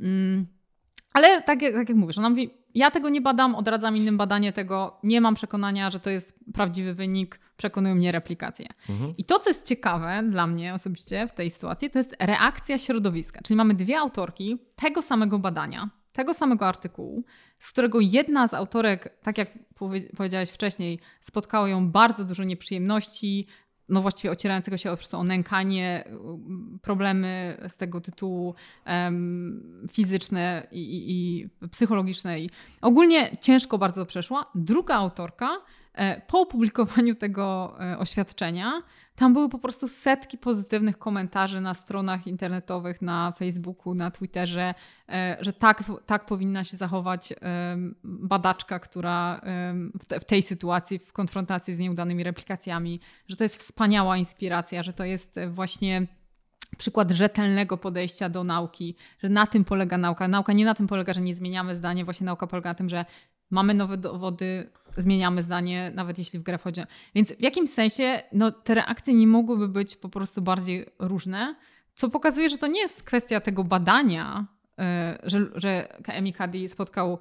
[0.00, 0.46] Mm,
[1.12, 4.52] ale tak jak, tak jak mówisz, ona mówi, ja tego nie badam, odradzam innym badanie
[4.52, 8.66] tego, nie mam przekonania, że to jest prawdziwy wynik, przekonują mnie replikacje.
[8.88, 9.14] Mhm.
[9.18, 13.40] I to, co jest ciekawe dla mnie osobiście w tej sytuacji, to jest reakcja środowiska.
[13.42, 17.24] Czyli mamy dwie autorki tego samego badania, tego samego artykułu,
[17.58, 19.48] z którego jedna z autorek, tak jak
[20.16, 23.46] powiedziałeś wcześniej, spotkało ją bardzo dużo nieprzyjemności,
[23.88, 26.04] no właściwie ocierającego się prostu o nękanie,
[26.82, 28.54] problemy z tego tytułu
[28.86, 32.40] um, fizyczne i, i, i, psychologiczne.
[32.40, 34.50] I ogólnie ciężko bardzo przeszła.
[34.54, 35.58] Druga autorka
[36.26, 38.82] po opublikowaniu tego e, oświadczenia,
[39.16, 44.74] tam były po prostu setki pozytywnych komentarzy na stronach internetowych, na Facebooku, na Twitterze,
[45.08, 47.34] e, że tak, tak powinna się zachować
[48.04, 49.40] badaczka, która
[50.20, 55.04] w tej sytuacji, w konfrontacji z nieudanymi replikacjami, że to jest wspaniała inspiracja, że to
[55.04, 56.06] jest właśnie
[56.76, 60.28] przykład rzetelnego podejścia do nauki, że na tym polega nauka.
[60.28, 63.04] Nauka nie na tym polega, że nie zmieniamy zdania, właśnie nauka polega na tym, że
[63.50, 66.80] mamy nowe dowody, zmieniamy zdanie, nawet jeśli w grę wchodzi.
[67.14, 71.54] Więc w jakimś sensie no, te reakcje nie mogłyby być po prostu bardziej różne,
[71.94, 74.46] co pokazuje, że to nie jest kwestia tego badania,
[74.78, 74.84] yy,
[75.22, 77.18] że, że Emi Cuddy spotkał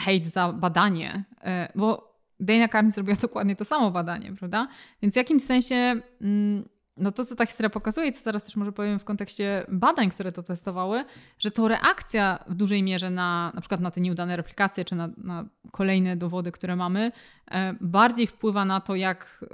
[0.00, 4.68] hejt za badanie, yy, bo Dana Carney zrobiła dokładnie to samo badanie, prawda?
[5.02, 5.74] Więc w jakimś sensie
[6.20, 6.62] yy,
[6.96, 10.32] no to, co ta historia pokazuje, co teraz też może powiem w kontekście badań, które
[10.32, 11.04] to testowały,
[11.38, 15.08] że to reakcja w dużej mierze na na przykład na te nieudane replikacje, czy na,
[15.16, 17.12] na kolejne dowody, które mamy,
[17.50, 19.44] e, bardziej wpływa na to, jak,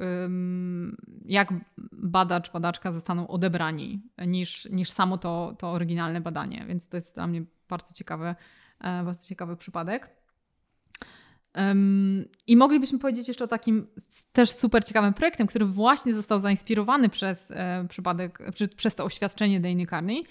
[1.24, 1.48] jak
[1.92, 6.64] badacz, badaczka zostaną odebrani, niż, niż samo to, to oryginalne badanie.
[6.68, 8.34] Więc to jest dla mnie bardzo ciekawy,
[8.80, 10.17] e, bardzo ciekawy przypadek.
[12.46, 13.86] I moglibyśmy powiedzieć jeszcze o takim
[14.32, 18.38] też super ciekawym projektem, który właśnie został zainspirowany przez e, przypadek,
[18.76, 20.24] przez to oświadczenie Dany Carney.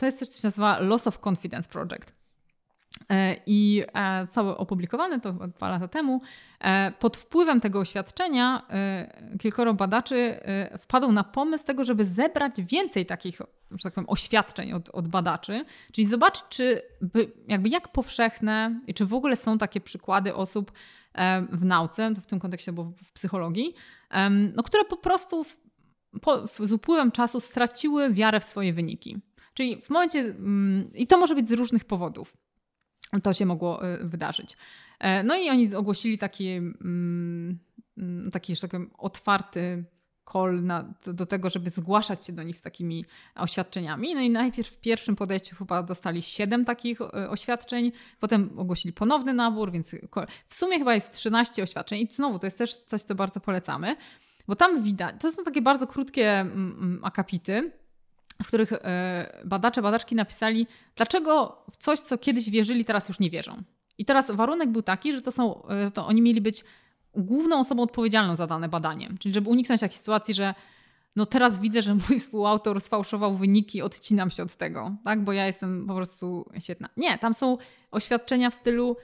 [0.00, 2.21] To jest coś, co się nazywa Loss of Confidence Project.
[3.10, 6.20] E, I e, cały opublikowany to dwa lata temu.
[6.60, 8.66] E, pod wpływem tego oświadczenia
[9.40, 10.40] kilkoro badaczy
[10.78, 13.38] wpadło na pomysł tego, żeby zebrać więcej takich,
[13.70, 16.82] że tak powiem, oświadczeń od, od badaczy, czyli zobaczyć, czy
[17.48, 20.72] jakby jak powszechne i czy w ogóle są takie przykłady osób
[21.52, 23.74] w nauce, w tym kontekście, bo w psychologii,
[24.54, 25.56] no, które po prostu w,
[26.20, 29.20] po, z upływem czasu straciły wiarę w swoje wyniki.
[29.54, 32.36] Czyli w momencie, mm, i to może być z różnych powodów
[33.20, 34.56] to się mogło y, wydarzyć.
[34.98, 37.58] E, no i oni ogłosili taki, mm,
[37.98, 39.84] mm, taki że tak powiem, otwarty
[40.32, 43.04] call na, do tego, żeby zgłaszać się do nich z takimi
[43.34, 44.14] oświadczeniami.
[44.14, 49.34] No i najpierw w pierwszym podejściu chyba dostali 7 takich y, oświadczeń, potem ogłosili ponowny
[49.34, 49.96] nabór, więc
[50.48, 52.00] w sumie chyba jest 13 oświadczeń.
[52.00, 53.96] I znowu to jest też coś, co bardzo polecamy,
[54.46, 57.72] bo tam widać, to są takie bardzo krótkie mm, akapity,
[58.42, 60.66] w których e, badacze, badaczki napisali,
[60.96, 63.62] dlaczego w coś, co kiedyś wierzyli, teraz już nie wierzą.
[63.98, 66.64] I teraz warunek był taki, że to, są, e, że to oni mieli być
[67.14, 69.10] główną osobą odpowiedzialną za dane badanie.
[69.20, 70.54] Czyli żeby uniknąć takiej sytuacji, że
[71.16, 75.24] no teraz widzę, że mój współautor sfałszował wyniki, odcinam się od tego, tak?
[75.24, 76.88] bo ja jestem po prostu świetna.
[76.96, 77.58] Nie, tam są
[77.90, 78.96] oświadczenia w stylu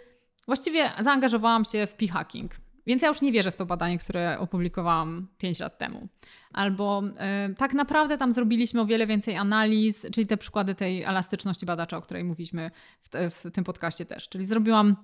[0.46, 2.50] właściwie zaangażowałam się w p-hacking.
[2.88, 6.08] Więc ja już nie wierzę w to badanie, które opublikowałam 5 lat temu.
[6.52, 7.02] Albo
[7.50, 11.96] y, tak naprawdę tam zrobiliśmy o wiele więcej analiz, czyli te przykłady tej elastyczności badacza,
[11.96, 12.70] o której mówiliśmy
[13.00, 14.28] w, te, w tym podcaście też.
[14.28, 14.96] Czyli zrobiłam,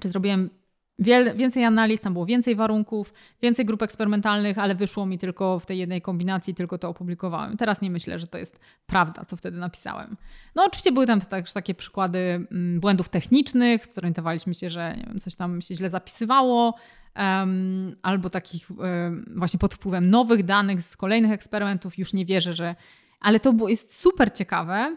[0.00, 0.50] czy zrobiłem
[0.98, 3.12] Wiel, więcej analiz, tam było więcej warunków,
[3.42, 7.56] więcej grup eksperymentalnych, ale wyszło mi tylko w tej jednej kombinacji, tylko to opublikowałem.
[7.56, 10.16] Teraz nie myślę, że to jest prawda, co wtedy napisałem.
[10.54, 15.34] No oczywiście były tam też takie przykłady mm, błędów technicznych, zorientowaliśmy się, że wiem, coś
[15.34, 16.74] tam się źle zapisywało,
[17.16, 22.54] um, albo takich um, właśnie pod wpływem nowych danych z kolejnych eksperymentów, już nie wierzę,
[22.54, 22.76] że...
[23.20, 24.96] Ale to jest super ciekawe,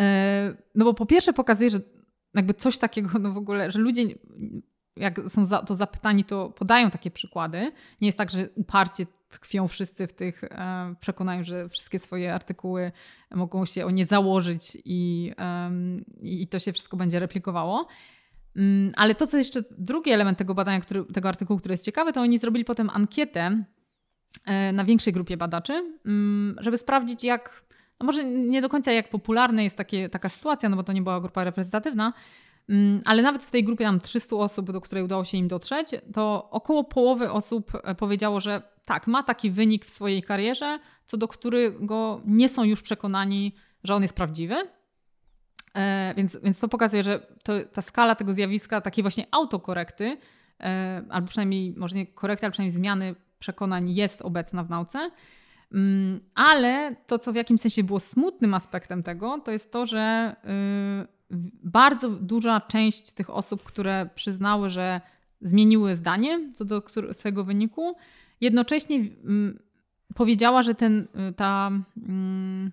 [0.00, 1.80] e, no bo po pierwsze pokazuje, że
[2.34, 4.02] jakby coś takiego, no w ogóle, że ludzie
[4.96, 7.72] jak są za, to zapytani, to podają takie przykłady.
[8.00, 12.92] Nie jest tak, że uparcie tkwią wszyscy w tych e, przekonaniu, że wszystkie swoje artykuły
[13.30, 15.32] mogą się o nie założyć i,
[16.22, 17.86] i to się wszystko będzie replikowało.
[18.56, 22.12] Mm, ale to, co jeszcze drugi element tego badania, który, tego artykułu, który jest ciekawy,
[22.12, 23.64] to oni zrobili potem ankietę
[24.44, 25.72] e, na większej grupie badaczy,
[26.06, 27.64] mm, żeby sprawdzić, jak,
[28.00, 31.02] no może nie do końca jak popularna jest takie, taka sytuacja, no bo to nie
[31.02, 32.12] była grupa reprezentatywna,
[32.68, 35.88] mm, ale nawet w tej grupie tam 300 osób, do której udało się im dotrzeć,
[36.14, 41.16] to około połowy osób e, powiedziało, że tak, ma taki wynik w swojej karierze, co
[41.16, 44.54] do którego nie są już przekonani, że on jest prawdziwy.
[45.74, 50.16] E, więc, więc to pokazuje, że to, ta skala tego zjawiska, takiej właśnie autokorekty,
[50.60, 55.10] e, albo przynajmniej, może nie korekty, ale przynajmniej zmiany przekonań jest obecna w nauce.
[55.72, 60.36] Mm, ale to, co w jakimś sensie było smutnym aspektem tego, to jest to, że
[60.44, 65.00] y, bardzo duża część tych osób, które przyznały, że
[65.40, 67.96] zmieniły zdanie co do swojego wyniku,
[68.40, 69.58] jednocześnie mm,
[70.14, 71.70] powiedziała, że ten, y, ta
[72.08, 72.72] mm,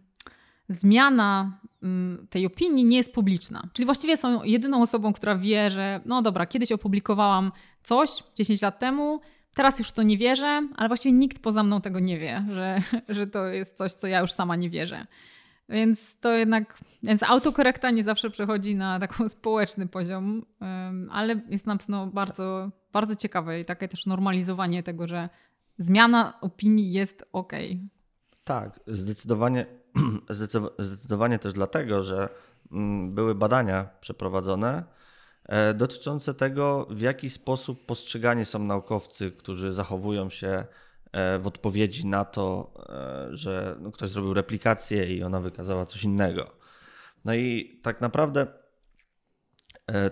[0.69, 3.69] zmiana mm, tej opinii nie jest publiczna.
[3.73, 7.51] Czyli właściwie są jedyną osobą, która wie, że no dobra, kiedyś opublikowałam
[7.83, 9.21] coś 10 lat temu,
[9.55, 12.81] teraz już to nie wierzę, ale właściwie nikt poza mną tego nie wie, że,
[13.15, 15.07] że to jest coś, co ja już sama nie wierzę.
[15.69, 20.45] Więc to jednak, więc autokorekta nie zawsze przechodzi na taki społeczny poziom,
[21.11, 25.29] ale jest na pewno bardzo bardzo ciekawe i takie też normalizowanie tego, że
[25.77, 27.53] zmiana opinii jest ok.
[28.43, 29.65] Tak, zdecydowanie,
[30.79, 32.29] zdecydowanie też dlatego, że
[32.71, 34.83] mm, były badania przeprowadzone
[35.45, 40.65] e, dotyczące tego, w jaki sposób postrzegani są naukowcy, którzy zachowują się
[41.11, 46.03] e, w odpowiedzi na to, e, że no, ktoś zrobił replikację i ona wykazała coś
[46.03, 46.51] innego.
[47.25, 48.47] No i tak naprawdę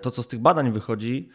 [0.02, 1.30] to, co z tych badań wychodzi,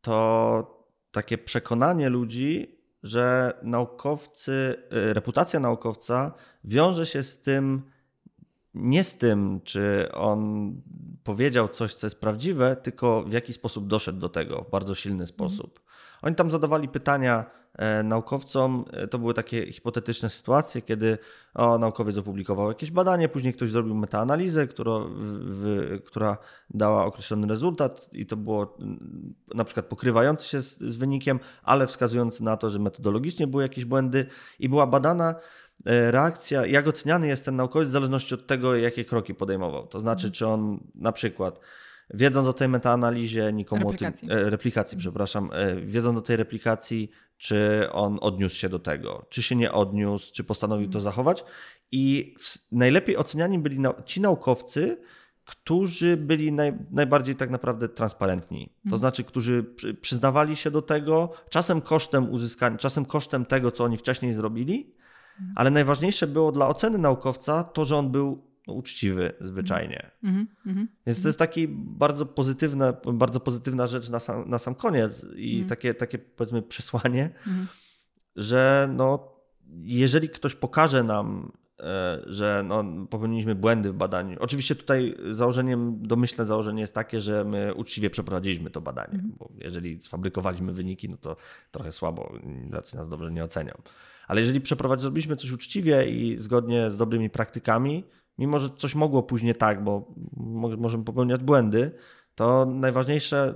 [0.00, 6.32] to takie przekonanie ludzi, że naukowcy, reputacja naukowca
[6.64, 7.82] wiąże się z tym,
[8.76, 10.72] nie z tym, czy on
[11.24, 15.22] powiedział coś, co jest prawdziwe, tylko w jaki sposób doszedł do tego w bardzo silny
[15.22, 15.26] mhm.
[15.26, 15.80] sposób.
[16.22, 18.84] Oni tam zadawali pytania e, naukowcom.
[18.92, 21.18] E, to były takie hipotetyczne sytuacje, kiedy
[21.54, 24.92] o, naukowiec opublikował jakieś badanie, później ktoś zrobił metaanalizę, która,
[25.40, 26.38] w, która
[26.70, 28.76] dała określony rezultat i to było
[29.54, 33.84] na przykład pokrywające się z, z wynikiem, ale wskazujący na to, że metodologicznie były jakieś
[33.84, 34.26] błędy
[34.58, 35.34] i była badana
[35.84, 39.86] reakcja, jak oceniany jest ten naukowiec w zależności od tego, jakie kroki podejmował.
[39.86, 41.60] To znaczy, czy on na przykład
[42.14, 44.30] wiedząc o tej metaanalizie, nikomu replikacji.
[44.30, 49.26] o tym, replikacji, przepraszam, e, wiedząc o tej replikacji, czy on odniósł się do tego,
[49.28, 51.04] czy się nie odniósł, czy postanowił to mhm.
[51.04, 51.44] zachować.
[51.92, 52.34] I
[52.72, 54.98] najlepiej oceniani byli ci naukowcy,
[55.44, 58.66] którzy byli naj, najbardziej tak naprawdę transparentni.
[58.66, 59.00] To mhm.
[59.00, 59.64] znaczy, którzy
[60.00, 64.94] przyznawali się do tego, czasem kosztem uzyskania, czasem kosztem tego, co oni wcześniej zrobili.
[65.54, 70.10] Ale najważniejsze było dla oceny naukowca to, że on był no, uczciwy zwyczajnie.
[70.22, 74.74] Mm -hmm, Więc to jest taki bardzo pozytywna, bardzo pozytywna rzecz na sam, na sam
[74.74, 75.68] koniec i mm.
[75.68, 77.66] takie, takie powiedzmy przesłanie, mm.
[78.36, 79.32] że no,
[79.82, 84.36] jeżeli ktoś pokaże nam, e, że no, popełniliśmy błędy w badaniu.
[84.40, 89.32] Oczywiście tutaj założeniem, domyślne założenie jest takie, że my uczciwie przeprowadziliśmy to badanie, mm.
[89.38, 91.36] bo jeżeli sfabrykowaliśmy wyniki, no to
[91.70, 92.32] trochę słabo,
[92.70, 93.72] raczej nas dobrze nie ocenią.
[94.26, 98.04] Ale jeżeli przeprowadziliśmy coś uczciwie i zgodnie z dobrymi praktykami,
[98.38, 100.14] mimo że coś mogło później tak, bo
[100.76, 101.90] możemy popełniać błędy,
[102.34, 103.54] to najważniejsze,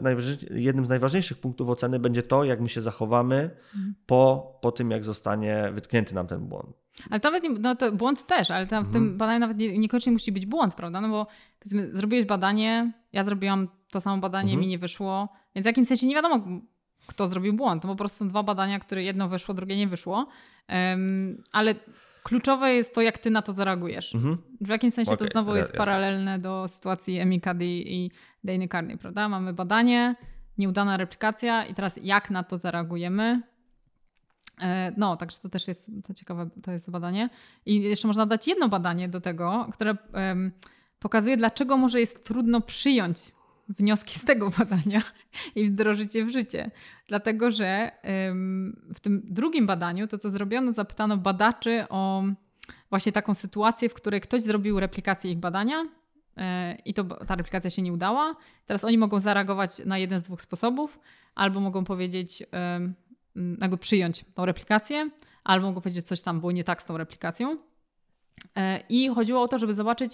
[0.50, 3.94] jednym z najważniejszych punktów oceny będzie to, jak my się zachowamy mhm.
[4.06, 6.76] po, po tym, jak zostanie wytknięty nam ten błąd.
[7.10, 9.18] Ale nawet nie, no to błąd też, ale tam w tym mhm.
[9.18, 11.00] badaniu nawet nie, niekoniecznie musi być błąd, prawda?
[11.00, 11.26] No bo
[11.92, 14.60] zrobiłeś badanie, ja zrobiłam to samo badanie, mhm.
[14.60, 16.44] mi nie wyszło, więc w jakimś sensie nie wiadomo,
[17.10, 17.84] kto zrobił błąd.
[17.84, 20.26] No po prostu są dwa badania, które jedno wyszło, drugie nie wyszło.
[20.68, 21.74] Um, ale
[22.22, 24.14] Kluczowe jest to, jak ty na to zareagujesz.
[24.14, 24.38] Mhm.
[24.60, 28.10] W jakimś sensie okay, to znowu jest paralelne do sytuacji Emi i
[28.44, 29.28] Dany Carney, prawda?
[29.28, 30.14] Mamy badanie,
[30.58, 33.42] nieudana replikacja i teraz jak na to zareagujemy.
[34.62, 37.30] E, no, także to też jest to ciekawe, to jest to badanie.
[37.66, 40.52] I jeszcze można dać jedno badanie do tego, które um,
[40.98, 43.18] pokazuje, dlaczego może jest trudno przyjąć
[43.78, 45.02] wnioski z tego badania
[45.56, 46.70] i wdrożyć je w życie.
[47.08, 47.90] Dlatego, że
[48.94, 52.22] w tym drugim badaniu, to co zrobiono, zapytano badaczy o
[52.90, 55.84] właśnie taką sytuację, w której ktoś zrobił replikację ich badania
[56.36, 58.36] e, i to, ta replikacja się nie udała.
[58.66, 60.98] Teraz oni mogą zareagować na jeden z dwóch sposobów,
[61.34, 62.42] albo mogą powiedzieć,
[63.60, 65.10] jakby przyjąć tą replikację,
[65.44, 67.58] albo mogą powiedzieć, coś tam było nie tak z tą replikacją.
[68.56, 70.12] E, I chodziło o to, żeby zobaczyć,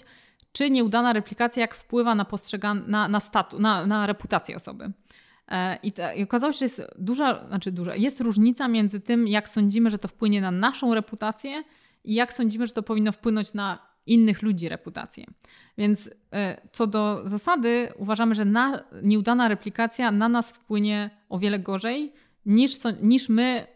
[0.57, 4.93] czy nieudana replikacja jak wpływa na postrzeganie, na, na, statu, na, na reputację osoby.
[5.49, 9.49] E, I, I, okazało się, że jest duża, znaczy duża, jest różnica między tym, jak
[9.49, 11.65] sądzimy, że to wpłynie na naszą reputację
[12.05, 15.25] i jak sądzimy, że to powinno wpłynąć na innych ludzi reputację.
[15.79, 21.59] Więc e, co do zasady, uważamy, że na, nieudana replikacja na nas wpłynie o wiele
[21.59, 22.13] gorzej
[22.47, 23.67] niż, niż my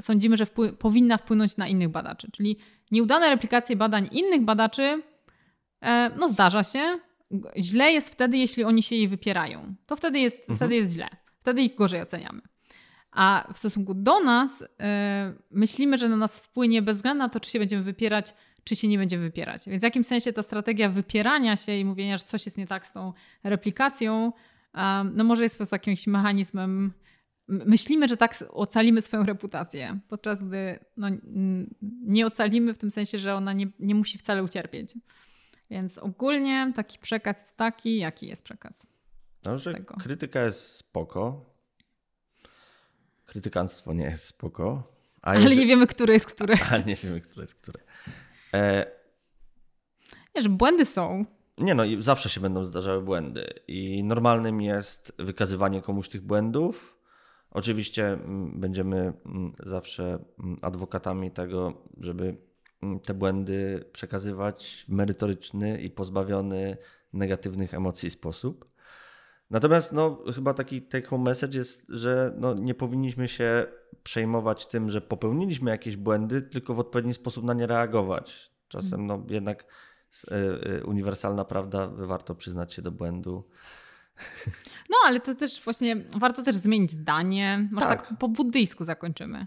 [0.00, 2.28] sądzimy, że wpły, powinna wpłynąć na innych badaczy.
[2.32, 2.56] Czyli
[2.90, 5.02] nieudane replikacje badań innych badaczy
[6.16, 6.98] no zdarza się.
[7.56, 9.74] Źle jest wtedy, jeśli oni się jej wypierają.
[9.86, 10.56] To wtedy jest, mhm.
[10.56, 11.08] wtedy jest źle.
[11.40, 12.40] Wtedy ich gorzej oceniamy.
[13.10, 14.66] A w stosunku do nas yy,
[15.50, 18.88] myślimy, że na nas wpłynie bez względu na to, czy się będziemy wypierać, czy się
[18.88, 19.62] nie będziemy wypierać.
[19.66, 22.86] Więc w jakimś sensie ta strategia wypierania się i mówienia, że coś jest nie tak
[22.86, 23.12] z tą
[23.44, 24.32] replikacją,
[24.74, 24.80] yy,
[25.12, 26.92] no może jest po prostu jakimś mechanizmem.
[27.48, 31.08] Myślimy, że tak ocalimy swoją reputację, podczas gdy no,
[32.02, 34.94] nie ocalimy w tym sensie, że ona nie, nie musi wcale ucierpieć.
[35.70, 38.86] Więc ogólnie taki przekaz jest taki, jaki jest przekaz.
[39.44, 39.94] No, że tego.
[39.96, 41.44] krytyka jest spoko.
[43.26, 44.92] Krytykanstwo nie jest spoko.
[45.22, 45.56] Ale jeżeli...
[45.56, 46.54] nie wiemy, które jest które.
[46.70, 47.80] Ale nie wiemy, które jest które.
[48.54, 48.86] E...
[50.34, 51.24] Wiesz, błędy są.
[51.58, 53.54] Nie no, zawsze się będą zdarzały błędy.
[53.68, 56.98] I normalnym jest wykazywanie komuś tych błędów.
[57.50, 62.36] Oczywiście mm, będziemy mm, zawsze mm, adwokatami tego, żeby
[63.02, 66.76] te błędy przekazywać w merytoryczny i pozbawiony
[67.12, 68.74] negatywnych emocji sposób.
[69.50, 73.66] Natomiast no, chyba taki take home message jest, że no, nie powinniśmy się
[74.02, 78.50] przejmować tym, że popełniliśmy jakieś błędy, tylko w odpowiedni sposób na nie reagować.
[78.68, 79.64] Czasem no, jednak
[80.30, 80.36] e,
[80.80, 83.48] e, uniwersalna prawda, warto przyznać się do błędu.
[84.90, 87.68] No, ale to też właśnie warto też zmienić zdanie.
[87.72, 89.46] Może tak, tak po buddyjsku zakończymy.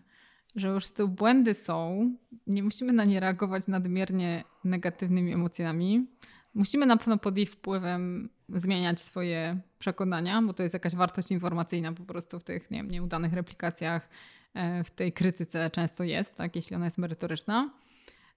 [0.57, 2.11] Że już te błędy są,
[2.47, 6.07] nie musimy na nie reagować nadmiernie negatywnymi emocjami.
[6.53, 11.93] Musimy na pewno pod ich wpływem zmieniać swoje przekonania, bo to jest jakaś wartość informacyjna
[11.93, 14.09] po prostu w tych nie wiem, nieudanych replikacjach,
[14.53, 17.69] e, w tej krytyce często jest, tak, jeśli ona jest merytoryczna.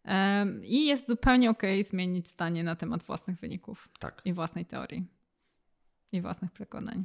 [0.04, 4.22] E, I jest zupełnie ok zmienić zdanie na temat własnych wyników tak.
[4.24, 5.06] i własnej teorii
[6.12, 7.04] i własnych przekonań.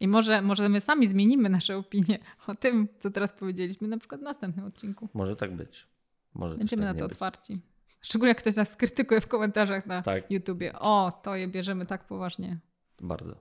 [0.00, 4.20] I może, może my sami zmienimy nasze opinie o tym, co teraz powiedzieliśmy, na przykład
[4.20, 5.08] w następnym odcinku.
[5.14, 5.86] Może tak być.
[6.34, 7.12] Może Będziemy tak na to być.
[7.12, 7.60] otwarci.
[8.00, 10.30] Szczególnie jak ktoś nas krytykuje w komentarzach na tak.
[10.30, 10.78] YouTubie.
[10.78, 12.58] O, to je bierzemy tak poważnie.
[13.00, 13.36] Bardzo.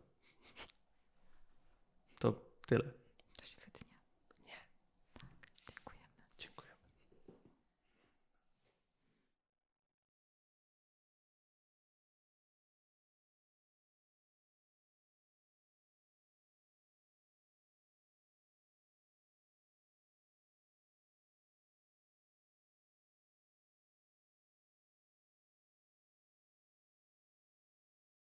[2.19, 2.98] To tyle.